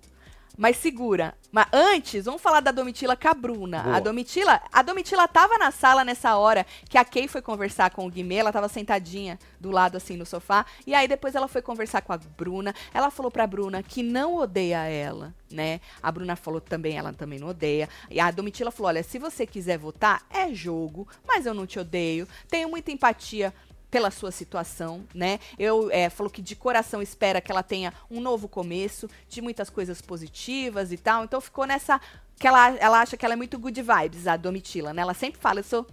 [0.57, 1.35] Mas segura.
[1.51, 3.81] Mas antes, vamos falar da Domitila com a Bruna.
[3.81, 3.95] Boa.
[3.95, 8.05] A Domitila, a Domitila tava na sala nessa hora que a Kay foi conversar com
[8.05, 11.61] o Guimê, ela tava sentadinha do lado assim no sofá, e aí depois ela foi
[11.61, 12.73] conversar com a Bruna.
[12.93, 15.81] Ela falou pra Bruna que não odeia ela, né?
[16.03, 17.89] A Bruna falou também, ela também não odeia.
[18.09, 21.79] E a Domitila falou: "Olha, se você quiser votar, é jogo, mas eu não te
[21.79, 22.27] odeio.
[22.47, 23.53] Tenho muita empatia
[23.89, 25.39] pela sua situação, né?
[25.57, 29.69] Eu é, falou que de coração espera que ela tenha um novo começo, de muitas
[29.69, 31.23] coisas positivas e tal.
[31.23, 31.99] Então ficou nessa
[32.39, 35.01] que ela, ela acha que ela é muito good vibes, a Domitila, né?
[35.01, 35.85] Ela sempre fala, eu sou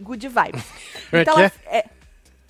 [0.00, 0.64] good vibes.
[1.12, 1.84] É então ela, é,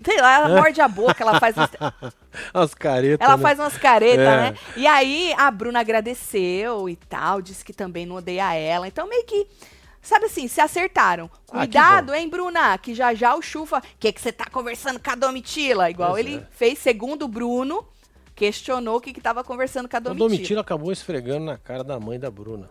[0.03, 2.12] sei lá, ela morde a boca, ela faz uns-
[2.55, 3.27] As caretas.
[3.27, 3.43] ela né?
[3.43, 4.51] faz umas caretas, É.
[4.51, 4.59] né?
[4.77, 8.89] E aí a Bruna agradeceu e tal, disse que também não odeia ela.
[8.89, 9.47] Então meio que,
[10.07, 11.30] sabe assim, se acertaram.
[11.50, 12.14] Ah, Cuidado, bom.
[12.14, 15.90] hein, Bruna, que já já o Chufa, que que você tá conversando com a Domitila?
[15.90, 16.46] Igual Pois ele é.
[16.50, 17.86] fez, segundo o Bruno,
[18.34, 20.28] questionou o que que tava conversando com a O Domitila.
[20.28, 22.68] Domitila acabou esfregando na cara da mãe da Bruna.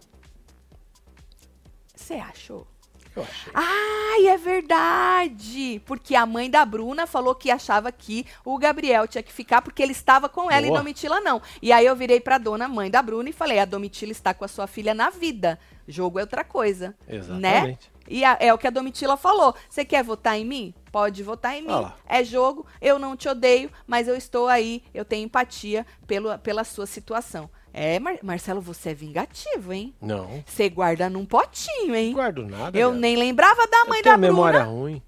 [1.95, 2.67] Você achou?
[3.15, 3.51] Eu achei.
[3.53, 5.81] Ai, é verdade!
[5.85, 9.83] Porque a mãe da Bruna falou que achava que o Gabriel tinha que ficar porque
[9.83, 10.77] ele estava com ela Boa.
[10.77, 11.39] e Domitila não.
[11.61, 14.43] E aí eu virei pra dona mãe da Bruna e falei: a Domitila está com
[14.43, 15.59] a sua filha na vida.
[15.87, 16.89] Jogo é outra coisa.
[17.07, 17.15] Né?
[17.17, 17.91] Exatamente.
[18.09, 19.55] E a- é o que a Domitila falou.
[19.69, 20.73] Você quer votar em mim?
[20.91, 21.71] Pode votar em mim.
[21.71, 21.93] Ah.
[22.05, 26.63] É jogo, eu não te odeio, mas eu estou aí, eu tenho empatia pelo, pela
[26.63, 27.49] sua situação.
[27.75, 29.95] É, Mar- Marcelo, você é vingativo, hein?
[29.99, 30.43] Não.
[30.45, 32.07] Você guarda num potinho, hein?
[32.09, 32.77] Não guardo nada.
[32.77, 34.31] Eu nem lembrava da Eu mãe tenho da a Bruna.
[34.33, 35.01] memória ruim.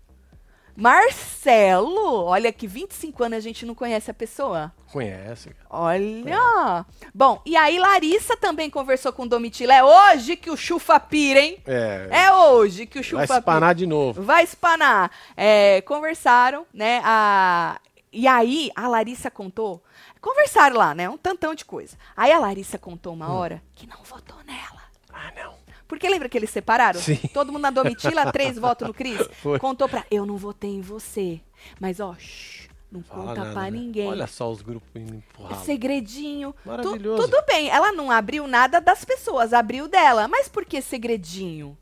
[0.76, 4.74] Marcelo, olha que 25 anos a gente não conhece a pessoa.
[4.92, 5.56] Conhece.
[5.70, 6.86] Olha.
[7.14, 9.74] Bom, e aí Larissa também conversou com Domitila.
[9.74, 11.58] É hoje que o chufa pira, hein?
[11.66, 12.08] É.
[12.12, 13.40] É hoje que o vai chufa pira.
[13.40, 14.22] espanar de novo.
[14.22, 15.12] Vai espanar.
[15.36, 17.02] É, conversaram, né?
[17.04, 17.80] A...
[18.12, 19.82] E aí a Larissa contou.
[20.22, 21.10] Conversaram lá, né?
[21.10, 21.98] Um tantão de coisa.
[22.18, 24.82] Aí a Larissa contou uma hora que não votou nela.
[25.14, 25.55] Ah, não.
[25.88, 27.00] Porque lembra que eles separaram?
[27.00, 27.18] Sim.
[27.34, 29.20] Todo mundo na Domitila, três votos no Cris.
[29.42, 29.60] Foi.
[29.60, 30.04] Contou pra.
[30.10, 31.40] Eu não votei em você.
[31.80, 33.72] Mas, ó, shh, não Fala conta nada, pra né?
[33.72, 34.08] ninguém.
[34.08, 35.60] Olha só os grupos indo É empurrar.
[35.64, 36.54] segredinho.
[36.64, 37.24] Tu- Maravilhoso.
[37.30, 40.28] tudo bem, ela não abriu nada das pessoas, abriu dela.
[40.28, 41.78] Mas por que segredinho?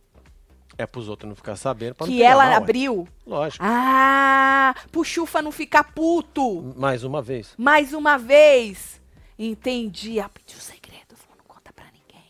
[0.77, 1.93] É pros outros não ficar sabendo.
[1.95, 3.07] Pra não que pegar ela mal, abriu.
[3.27, 3.63] Lógico.
[3.65, 6.73] Ah, pro Chufa não ficar puto.
[6.75, 7.53] Mais uma vez.
[7.57, 8.99] Mais uma vez.
[9.37, 10.17] Entendi.
[10.19, 12.25] Ela pediu segredo, falou, não conta pra ninguém.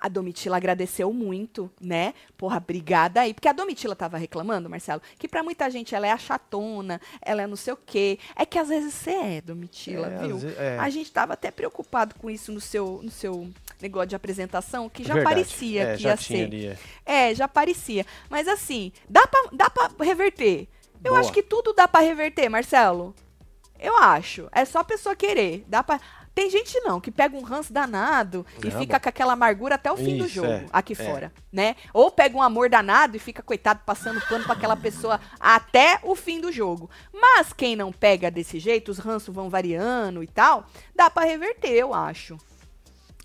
[0.00, 2.14] A Domitila agradeceu muito, né?
[2.36, 3.34] Porra, obrigada aí.
[3.34, 7.42] Porque a Domitila tava reclamando, Marcelo, que pra muita gente ela é a chatona, ela
[7.42, 8.18] é não sei o quê.
[8.36, 10.36] É que às vezes você é, Domitila, É, viu?
[10.36, 10.78] às ve- é.
[10.78, 13.50] A gente tava até preocupado com isso no seu, no seu
[13.82, 15.34] negócio de apresentação, que já Verdade.
[15.34, 16.44] parecia É, que já ia ser.
[16.44, 16.78] ali, é.
[17.04, 18.06] É, já parecia.
[18.30, 20.68] Mas assim, dá pra, dá pra reverter.
[21.02, 21.20] Eu Boa.
[21.20, 23.14] acho que tudo dá pra reverter, Marcelo.
[23.80, 24.48] Eu acho.
[24.50, 25.64] É só a pessoa querer.
[25.68, 26.00] Dá pra...
[26.38, 29.96] Tem gente não, que pega um ranço danado e fica com aquela amargura até o
[29.96, 30.94] fim do Isso, jogo, é, aqui é.
[30.94, 31.74] fora, né?
[31.92, 36.14] Ou pega um amor danado e fica, coitado, passando pano pra aquela pessoa até o
[36.14, 36.88] fim do jogo.
[37.12, 40.64] Mas quem não pega desse jeito, os ranços vão variando e tal,
[40.94, 42.38] dá pra reverter, eu acho.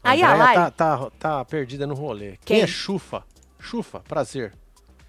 [0.04, 0.56] Aí a Andréia Lai...
[0.56, 2.32] tá, tá, tá perdida no rolê.
[2.44, 2.62] Quem, Quem?
[2.62, 3.24] é Chufa?
[3.60, 4.54] Chufa, prazer.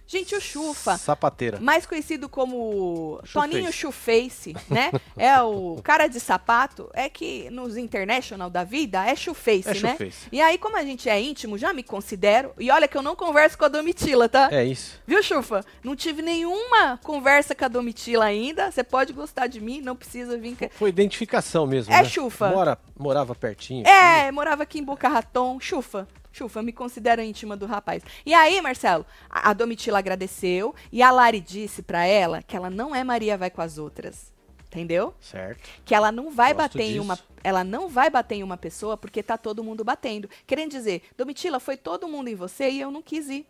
[0.07, 1.59] Gente, o Chufa, Sapateira.
[1.61, 3.21] mais conhecido como.
[3.33, 4.93] Toninho Shoeface, né?
[5.17, 9.97] É o cara de sapato, é que nos international da vida é Shoeface, É né?
[9.97, 10.29] Shoeface.
[10.31, 13.17] E aí, como a gente é íntimo, já me considero, e olha que eu não
[13.17, 14.49] converso com a Domitila, tá?
[14.53, 15.01] É isso.
[15.07, 15.65] Viu, Chufa?
[15.83, 20.37] Não tive nenhuma conversa com a Domitila ainda, você pode gostar de mim, não precisa
[20.37, 20.57] vir...
[20.73, 21.93] Foi identificação mesmo.
[21.93, 22.05] É né?
[22.05, 22.51] Chufa.
[22.51, 23.87] Mora, morava pertinho.
[23.87, 26.07] É, morava aqui em Boca Raton, Chufa.
[26.35, 28.03] Chufa, eu me considero íntima do rapaz.
[28.27, 32.93] E aí, Marcelo, a, Domitila agradeceu e a Lari disse pra ela que ela não
[32.93, 34.35] é Maria vai com as outras.
[34.67, 35.15] Entendeu?
[35.21, 35.71] Certo.
[35.85, 37.03] Que ela não vai Gosto bater em disso.
[37.03, 40.29] uma, ela não vai bater em uma pessoa porque tá todo mundo batendo.
[40.45, 43.47] Querendo dizer, Domitila, foi todo mundo em você e eu não quis ir.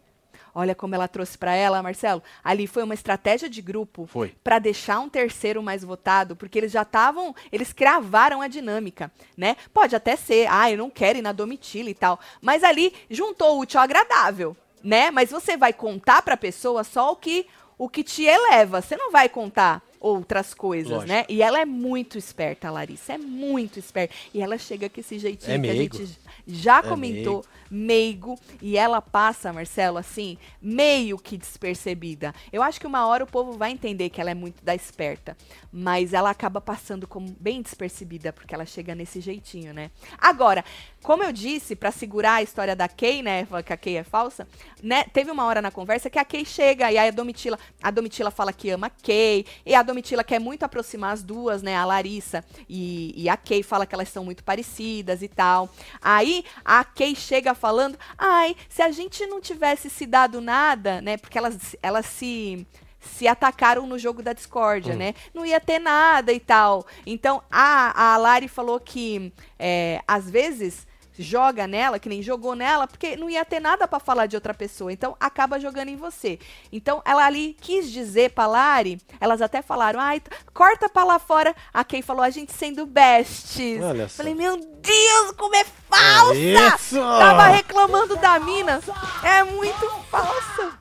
[0.54, 2.22] Olha como ela trouxe pra ela, Marcelo.
[2.42, 4.06] Ali foi uma estratégia de grupo
[4.42, 9.56] para deixar um terceiro mais votado, porque eles já estavam, eles cravaram a dinâmica, né?
[9.72, 13.56] Pode até ser, ah, eu não quero ir na Domitila e tal, mas ali juntou
[13.56, 15.10] o útil ao agradável, né?
[15.10, 17.46] Mas você vai contar pra pessoa só o que
[17.76, 21.08] o que te eleva, você não vai contar outras coisas, Lógico.
[21.08, 21.24] né?
[21.30, 24.14] E ela é muito esperta, a Larissa, é muito esperta.
[24.34, 25.96] E ela chega com esse jeitinho É que a meigo.
[25.96, 32.34] gente já É comentou, meigo, e ela passa, Marcelo, assim, meio que despercebida.
[32.52, 35.34] Eu acho que uma hora o povo vai entender que ela é muito da esperta,
[35.72, 39.90] mas ela acaba passando como bem despercebida, porque ela chega nesse jeitinho, né?
[40.18, 40.62] Agora,
[41.04, 44.48] como eu disse, pra segurar a história da Kay, né, que a Kay é falsa,
[44.82, 47.90] né, teve uma hora na conversa que a Kay chega e aí a Domitila, a
[47.90, 51.76] Domitila fala que ama a Kay, e a Domitila quer muito aproximar as duas, né,
[51.76, 55.68] a Larissa e, e a Kay fala que elas são muito parecidas e tal.
[56.00, 61.18] Aí a Kay chega falando, ai, se a gente não tivesse se dado nada, né,
[61.18, 62.66] porque elas, elas se
[62.98, 64.96] se atacaram no jogo da discórdia, Hum.
[64.96, 65.14] né?
[65.34, 66.86] Não ia ter nada e tal.
[67.04, 70.86] Então, a, a Lari falou que, é, às vezes,
[71.18, 74.54] joga nela, que nem jogou nela, porque não ia ter nada pra falar de outra
[74.54, 74.92] pessoa.
[74.92, 76.38] Então acaba jogando em você.
[76.72, 81.54] Então ela ali quis dizer pra Lari, elas até falaram, ai, corta pra lá fora.
[81.72, 83.82] A Kay falou, a gente sendo besties.
[83.82, 84.16] Olha só.
[84.16, 86.34] Falei, meu Deus, como é falsa!
[86.34, 86.98] Isso!
[86.98, 88.80] Tava reclamando da mina.
[89.22, 90.78] É muito falsa.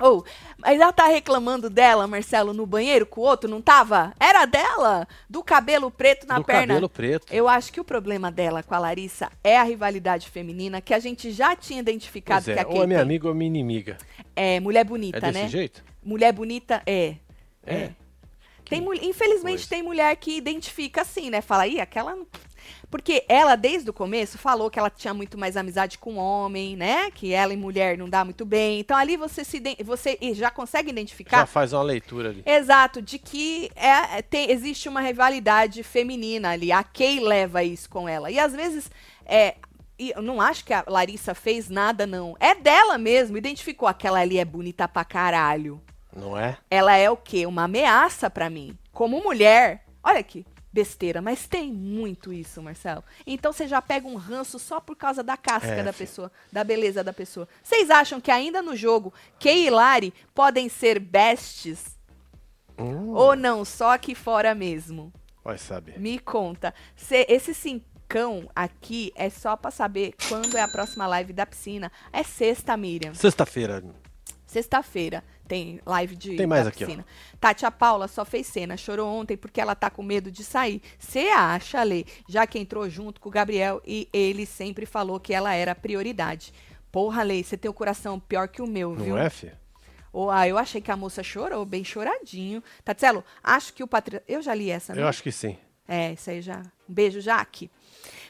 [0.00, 0.24] Ou,
[0.58, 4.12] mas ela tá reclamando dela, Marcelo, no banheiro com o outro, não tava?
[4.18, 5.06] Era dela?
[5.30, 6.74] Do cabelo preto na Do perna.
[6.74, 7.32] cabelo preto.
[7.32, 10.98] Eu acho que o problema dela com a Larissa é a rivalidade feminina, que a
[10.98, 13.48] gente já tinha identificado Pois que é, a ou é minha amiga ou é minha
[13.48, 13.96] inimiga.
[14.34, 15.48] É mulher É bonita, desse né?
[15.48, 15.84] jeito?
[16.02, 17.14] Mulher bonita é.
[17.64, 17.74] É.
[17.74, 17.90] É.
[18.68, 19.68] Tem, infelizmente coisa.
[19.70, 21.40] tem mulher que identifica assim, né?
[21.40, 22.16] Fala, ih, aquela.
[22.68, 26.76] Não-" Porque ela, desde o começo, falou que ela tinha muito mais amizade com homem,
[26.76, 27.10] né?
[27.10, 28.80] Que ela e mulher não dá muito bem.
[28.80, 32.42] Então ali você se você já consegue identificar Já faz uma leitura ali.
[32.46, 36.72] Exato, de que é, tem- existe uma rivalidade feminina ali.
[36.72, 38.30] A Kay leva isso com ela.
[38.30, 38.90] E às vezes,
[39.26, 39.56] é,
[39.98, 42.36] e eu não acho que a Larissa fez nada, não.
[42.38, 43.36] É dela mesmo.
[43.36, 45.82] Identificou aquela ali é bonita pra caralho.
[46.14, 46.56] Não é?
[46.70, 47.46] Ela é o quê?
[47.46, 48.76] Uma ameaça pra mim.
[48.92, 49.84] Como mulher.
[50.02, 50.44] Olha aqui.
[50.72, 53.02] Besteira, mas tem muito isso, Marcelo.
[53.26, 56.00] Então você já pega um ranço só por causa da casca É, da fi.
[56.00, 57.48] pessoa, da beleza da pessoa.
[57.62, 61.96] Vocês acham que ainda no jogo Kay e Lari podem ser bestes?
[62.78, 65.12] Hum, Ou não, só aqui fora mesmo?
[65.42, 65.98] vai saber.
[65.98, 66.74] Me conta.
[66.94, 71.90] Cê- esse cincão aqui é só pra saber quando é a próxima live da piscina.
[72.12, 73.14] É sexta, Miriam.
[73.14, 73.82] Sexta-feira.
[74.48, 76.86] Sexta-feira tem live de Tem mais aqui, ó.
[76.86, 77.06] piscina.
[77.38, 80.80] Tati, a Paula só fez cena, chorou ontem porque ela tá com medo de sair.
[80.98, 85.34] Você acha, Lê, já que entrou junto com o Gabriel e ele sempre falou que
[85.34, 86.54] ela era a prioridade.
[86.90, 89.16] Porra, Lê, você tem o coração pior que o meu, viu?
[89.16, 89.52] Não é, filho?
[90.10, 92.64] Ou, ah, eu achei que a moça chorou, bem choradinho.
[92.82, 94.24] Tatselo, acho que o Patrícia...
[94.26, 95.02] Eu já li essa, né?
[95.02, 95.58] Eu acho que sim.
[95.86, 96.62] É, isso aí já.
[96.88, 97.70] Um beijo, Jaque.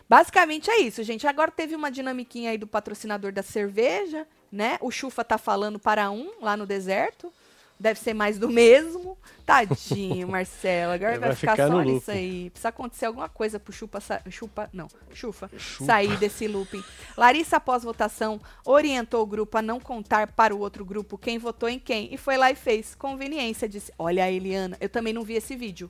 [0.09, 1.27] Basicamente é isso, gente.
[1.27, 4.79] Agora teve uma dinamiquinha aí do patrocinador da cerveja, né?
[4.81, 7.33] O Chufa tá falando para um lá no deserto.
[7.81, 9.17] Deve ser mais do mesmo.
[9.47, 10.93] Tadinho, Marcelo.
[10.95, 12.51] Agora vai, vai ficar, ficar só nisso aí.
[12.51, 15.85] Precisa acontecer alguma coisa pro Chupa, Chupa, não, Chufa, Chupa.
[15.85, 16.83] sair desse looping.
[17.17, 21.69] Larissa, após votação, orientou o grupo a não contar para o outro grupo quem votou
[21.69, 22.13] em quem.
[22.13, 22.97] E foi lá e fez.
[22.97, 23.93] Conveniência, disse.
[23.97, 25.89] Olha a Eliana, eu também não vi esse vídeo.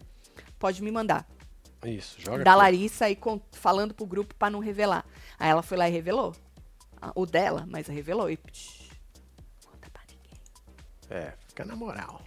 [0.59, 1.27] Pode me mandar
[1.87, 2.45] Isso, joga.
[2.45, 2.59] da aqui.
[2.59, 3.17] Larissa e
[3.53, 5.07] falando pro grupo pra não revelar.
[5.39, 6.35] Aí ela foi lá e revelou.
[7.15, 8.31] O dela, mas revelou.
[8.31, 8.91] E psh,
[9.65, 10.39] conta pra ninguém.
[11.11, 12.21] É, fica na moral.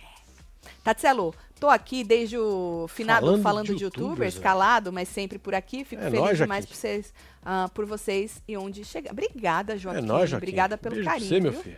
[0.83, 4.39] Tatselo, tô aqui desde o finado falando, Falando de, de youtubers, youtubers, é.
[4.39, 5.85] calado, mas sempre por aqui.
[5.85, 7.13] Fico É feliz demais por vocês,
[7.43, 9.11] ah, por vocês e onde chegar.
[9.11, 9.99] Obrigada, Joaquim.
[9.99, 10.43] é nóis, Joaquim.
[10.43, 11.29] Obrigada pelo Beijo carinho.
[11.29, 11.77] Você, meu filho.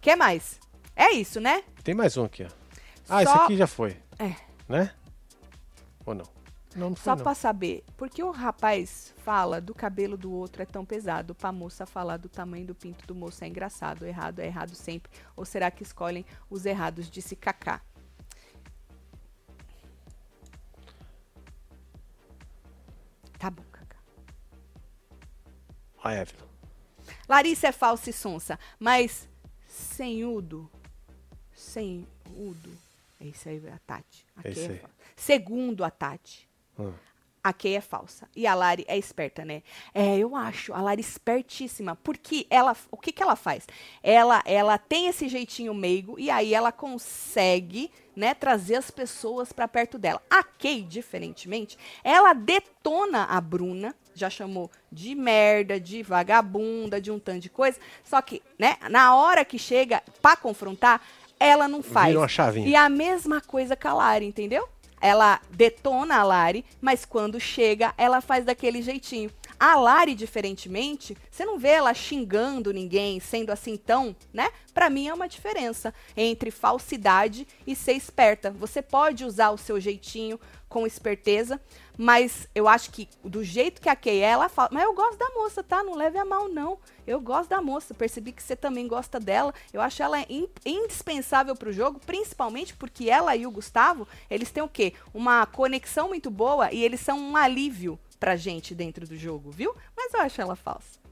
[0.00, 0.60] que mais?
[0.94, 1.64] É isso, né?
[1.82, 2.48] Tem mais um aqui, ó.
[3.08, 3.96] Ah, esse Só- aqui já foi.
[4.18, 4.34] É.
[4.68, 4.92] Né?
[6.06, 6.24] Ou não?
[6.74, 10.60] Não, não foi Só pra saber, por que o rapaz fala do cabelo do outro
[10.62, 14.40] é tão pesado, pra moça falar do tamanho do pinto do moço é engraçado, errado
[14.40, 17.80] é errado sempre, ou será que escolhem os errados, disse Kaká.
[23.38, 23.96] Tá bom, Kaká.
[26.02, 26.44] A Evelyn.
[27.28, 29.28] Larissa é falsa e sonsa, mas
[29.66, 30.70] sem udo,
[31.52, 32.70] sem udo,
[33.20, 34.26] esse aí é a Tati.
[34.36, 34.78] A Esse Kay é aí.
[34.78, 36.48] fa- Segundo a Tati,
[36.78, 36.92] Hum.
[37.42, 38.26] a Kay é falsa.
[38.34, 39.62] E a Lari é esperta, né?
[39.94, 40.72] É, eu acho.
[40.72, 41.94] A Lari espertíssima.
[42.02, 42.74] Porque ela.
[42.90, 43.66] O que, que ela faz?
[44.02, 49.68] Ela, ela tem esse jeitinho meigo e aí ela consegue, né, trazer as pessoas pra
[49.68, 50.22] perto dela.
[50.30, 53.94] A Kay, diferentemente, ela detona a Bruna.
[54.14, 57.78] Já chamou de merda, de vagabunda, de um tanto de coisa.
[58.04, 61.02] Só que, né, na hora que chega pra confrontar,
[61.38, 62.08] ela não faz.
[62.08, 62.68] Vira uma chavinha.
[62.68, 64.68] E a mesma coisa com a Lari, entendeu?
[65.04, 69.30] Ela detona a Lari, mas quando chega, ela faz daquele jeitinho.
[69.60, 74.48] A Lari, diferentemente, você não vê ela xingando ninguém, sendo assim tão, né?
[74.72, 78.50] Pra mim é uma diferença entre falsidade e ser esperta.
[78.50, 80.40] Você pode usar o seu jeitinho
[80.74, 81.60] com esperteza,
[81.96, 85.16] mas eu acho que do jeito que a Kay é, ela fala, mas eu gosto
[85.16, 85.84] da moça, tá?
[85.84, 86.80] Não leve a mal, não.
[87.06, 89.54] Eu gosto da moça, percebi que você também gosta dela.
[89.72, 94.64] Eu acho ela in- indispensável pro jogo, principalmente porque ela e o Gustavo, eles têm
[94.64, 94.94] o quê?
[95.14, 99.76] Uma conexão muito boa e eles são um alívio pra gente dentro do jogo, viu?
[99.96, 101.03] Mas eu acho ela falsa.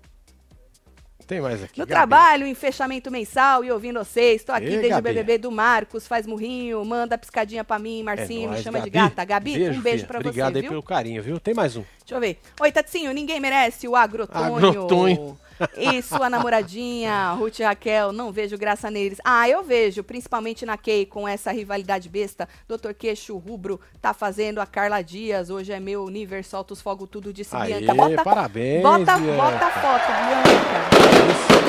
[1.26, 1.78] Tem mais aqui.
[1.78, 1.90] No Gabi.
[1.96, 4.42] trabalho, em fechamento mensal e ouvindo vocês.
[4.44, 5.10] Tô aqui Ei, desde Gabi.
[5.10, 8.80] o BBB do Marcos, faz murrinho, manda piscadinha pra mim, Marcinho, me É nóis, chama
[8.80, 9.08] de Gabi.
[9.10, 9.24] gata.
[9.24, 10.06] Gabi, um beijo filha.
[10.06, 10.70] pra Obrigado você, aí viu?
[10.70, 11.40] pelo carinho, viu?
[11.40, 11.84] Tem mais um.
[12.00, 12.38] Deixa eu ver.
[12.60, 14.56] Oi, Tatinho, ninguém merece o agrotônio.
[14.56, 15.38] Agrotônio.
[15.76, 19.18] E sua namoradinha, Ruth e Raquel, não vejo graça neles.
[19.24, 22.48] Ah, eu vejo, principalmente na Kay, com essa rivalidade besta.
[22.66, 25.50] Doutor Queixo Rubro tá fazendo a Carla Dias.
[25.50, 27.94] Hoje é meu nível, solta os fogos tudo, Aê, Bianca.
[27.94, 29.42] Bota, parabéns, bota, Bianca.
[29.42, 31.62] bota a foto, Bianca.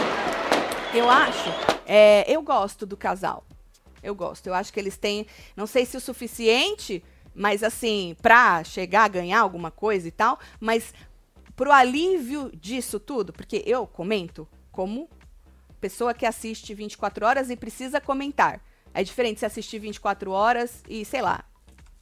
[0.94, 1.50] Eu acho,
[1.88, 3.44] é, eu gosto do casal.
[4.04, 4.48] Eu gosto.
[4.48, 5.26] Eu acho que eles têm,
[5.56, 7.04] não sei se o suficiente,
[7.34, 10.94] mas assim, pra chegar a ganhar alguma coisa e tal, mas
[11.56, 15.10] pro alívio disso tudo, porque eu comento como
[15.80, 18.62] pessoa que assiste 24 horas e precisa comentar.
[18.94, 21.44] É diferente se assistir 24 horas e, sei lá,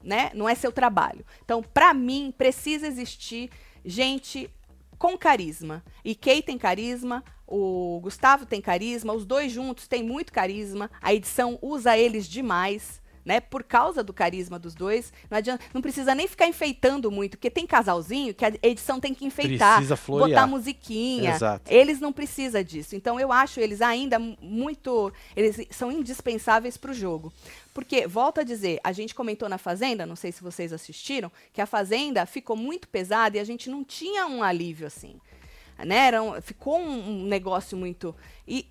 [0.04, 0.32] né?
[0.34, 1.26] Não é seu trabalho.
[1.43, 3.49] Então, pra mim, precisa existir
[3.84, 4.49] gente
[4.97, 5.84] com carisma.
[6.06, 10.91] E Kay tem carisma, o Gustavo tem carisma, os dois juntos têm muito carisma.
[11.02, 13.39] A edição usa eles demais, né?
[13.39, 15.11] Por causa do carisma dos dois.
[15.30, 19.13] Não adianta, não precisa nem ficar enfeitando muito, porque tem casalzinho que a edição tem
[19.13, 21.32] que enfeitar, Precisa botar musiquinha.
[21.36, 21.72] Exato.
[21.72, 22.95] Eles não precisam disso.
[22.95, 27.32] Então eu acho eles ainda mu- muito, eles são indispensáveis para o jogo.
[27.74, 31.61] Porque, volto a dizer, a gente comentou na Fazenda, não sei se vocês assistiram, que
[31.61, 35.15] a Fazenda ficou muito pesada e a gente não tinha um alívio assim.
[35.86, 35.95] Né?
[36.07, 38.13] Era um- ficou um, um negócio muito.
[38.47, 38.67] E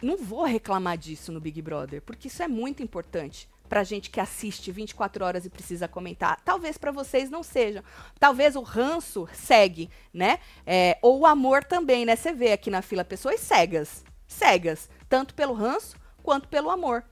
[0.00, 4.20] não vou reclamar disso no Big Brother, porque isso é muito importante pra gente que
[4.20, 6.40] assiste 24 horas e precisa comentar.
[6.44, 7.82] Talvez pra vocês não seja.
[8.18, 10.38] Talvez o ranço segue, né?
[10.66, 12.16] É, ou o amor também, né?
[12.16, 14.04] Você vê aqui na fila pessoas cegas.
[14.26, 14.88] Cegas.
[15.08, 17.04] Tanto pelo ranço quanto pelo amor.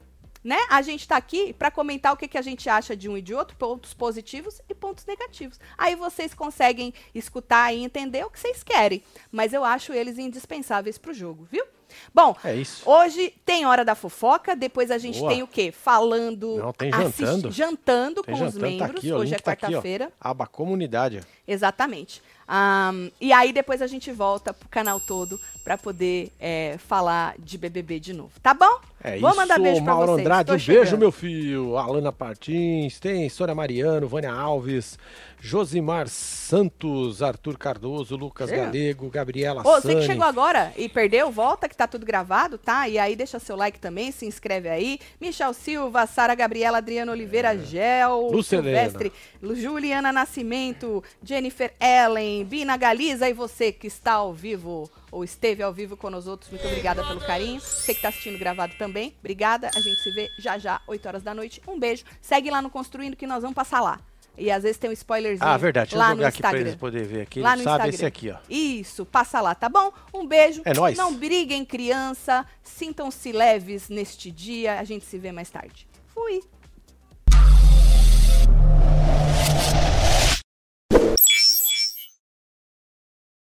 [0.44, 0.58] Né?
[0.68, 3.22] A gente tá aqui pra comentar o que, que a gente acha de um e
[3.22, 5.60] de outro, pontos positivos e pontos negativos.
[5.78, 9.04] Aí vocês conseguem escutar e entender o que vocês querem.
[9.30, 11.64] Mas eu acho eles indispensáveis pro jogo, viu?
[12.14, 12.88] Bom, É isso.
[12.88, 15.30] Hoje tem hora da fofoca, depois a gente Boa.
[15.30, 15.72] tem o quê?
[15.72, 16.56] Falando.
[16.56, 17.50] Não, tem jantando.
[17.50, 18.90] jantando Tem com os jantando, tá membros.
[18.98, 20.12] aqui, ó, o Hoje é tá quarta-feira.
[20.20, 21.20] Aba comunidade.
[21.46, 22.22] Exatamente.
[22.46, 27.56] Ahn, e aí depois a gente volta pro canal todo pra poder é, falar de
[27.56, 28.32] BBB de novo.
[28.42, 28.80] Tá bom?
[29.02, 30.26] É Vou isso, mandar beijo pra Mauro vocês.
[30.26, 31.76] Andrade, Tô um beijo, meu filho.
[31.76, 34.98] Alana Martins, tem Sônia Mariano, Vânia Alves,
[35.40, 38.66] Josimar Santos, Arthur Cardoso, Lucas Chega.
[38.66, 42.88] Galego, Gabriela Ô, você que chegou agora e perdeu, volta que tá tudo gravado, tá?
[42.88, 45.00] E aí deixa seu like também, se inscreve aí.
[45.20, 49.12] Michel Silva, Sara Gabriela, Adriano Oliveira, Gel, Lúcia Silvestre,
[49.42, 51.02] Juliana Nascimento,
[51.32, 56.10] Jennifer Ellen, Bina Galiza e você que está ao vivo ou esteve ao vivo com
[56.10, 57.58] nós outros, muito obrigada pelo carinho.
[57.58, 59.70] Você que está assistindo gravado também, obrigada.
[59.74, 61.62] A gente se vê já já, 8 horas da noite.
[61.66, 62.04] Um beijo.
[62.20, 63.98] Segue lá no Construindo que nós vamos passar lá.
[64.36, 65.92] E às vezes tem um spoilerzinho Ah, verdade.
[65.92, 66.68] Deixa lá eu no jogar aqui pra Instagram.
[66.68, 67.40] eles poderem ver aqui.
[67.40, 67.94] Lá no sabem Instagram.
[67.94, 68.36] esse aqui, ó.
[68.50, 69.90] Isso, passa lá, tá bom?
[70.12, 70.60] Um beijo.
[70.66, 70.98] É nóis.
[70.98, 72.44] Não briguem, criança.
[72.62, 74.78] Sintam-se leves neste dia.
[74.78, 75.88] A gente se vê mais tarde.
[76.08, 76.42] Fui.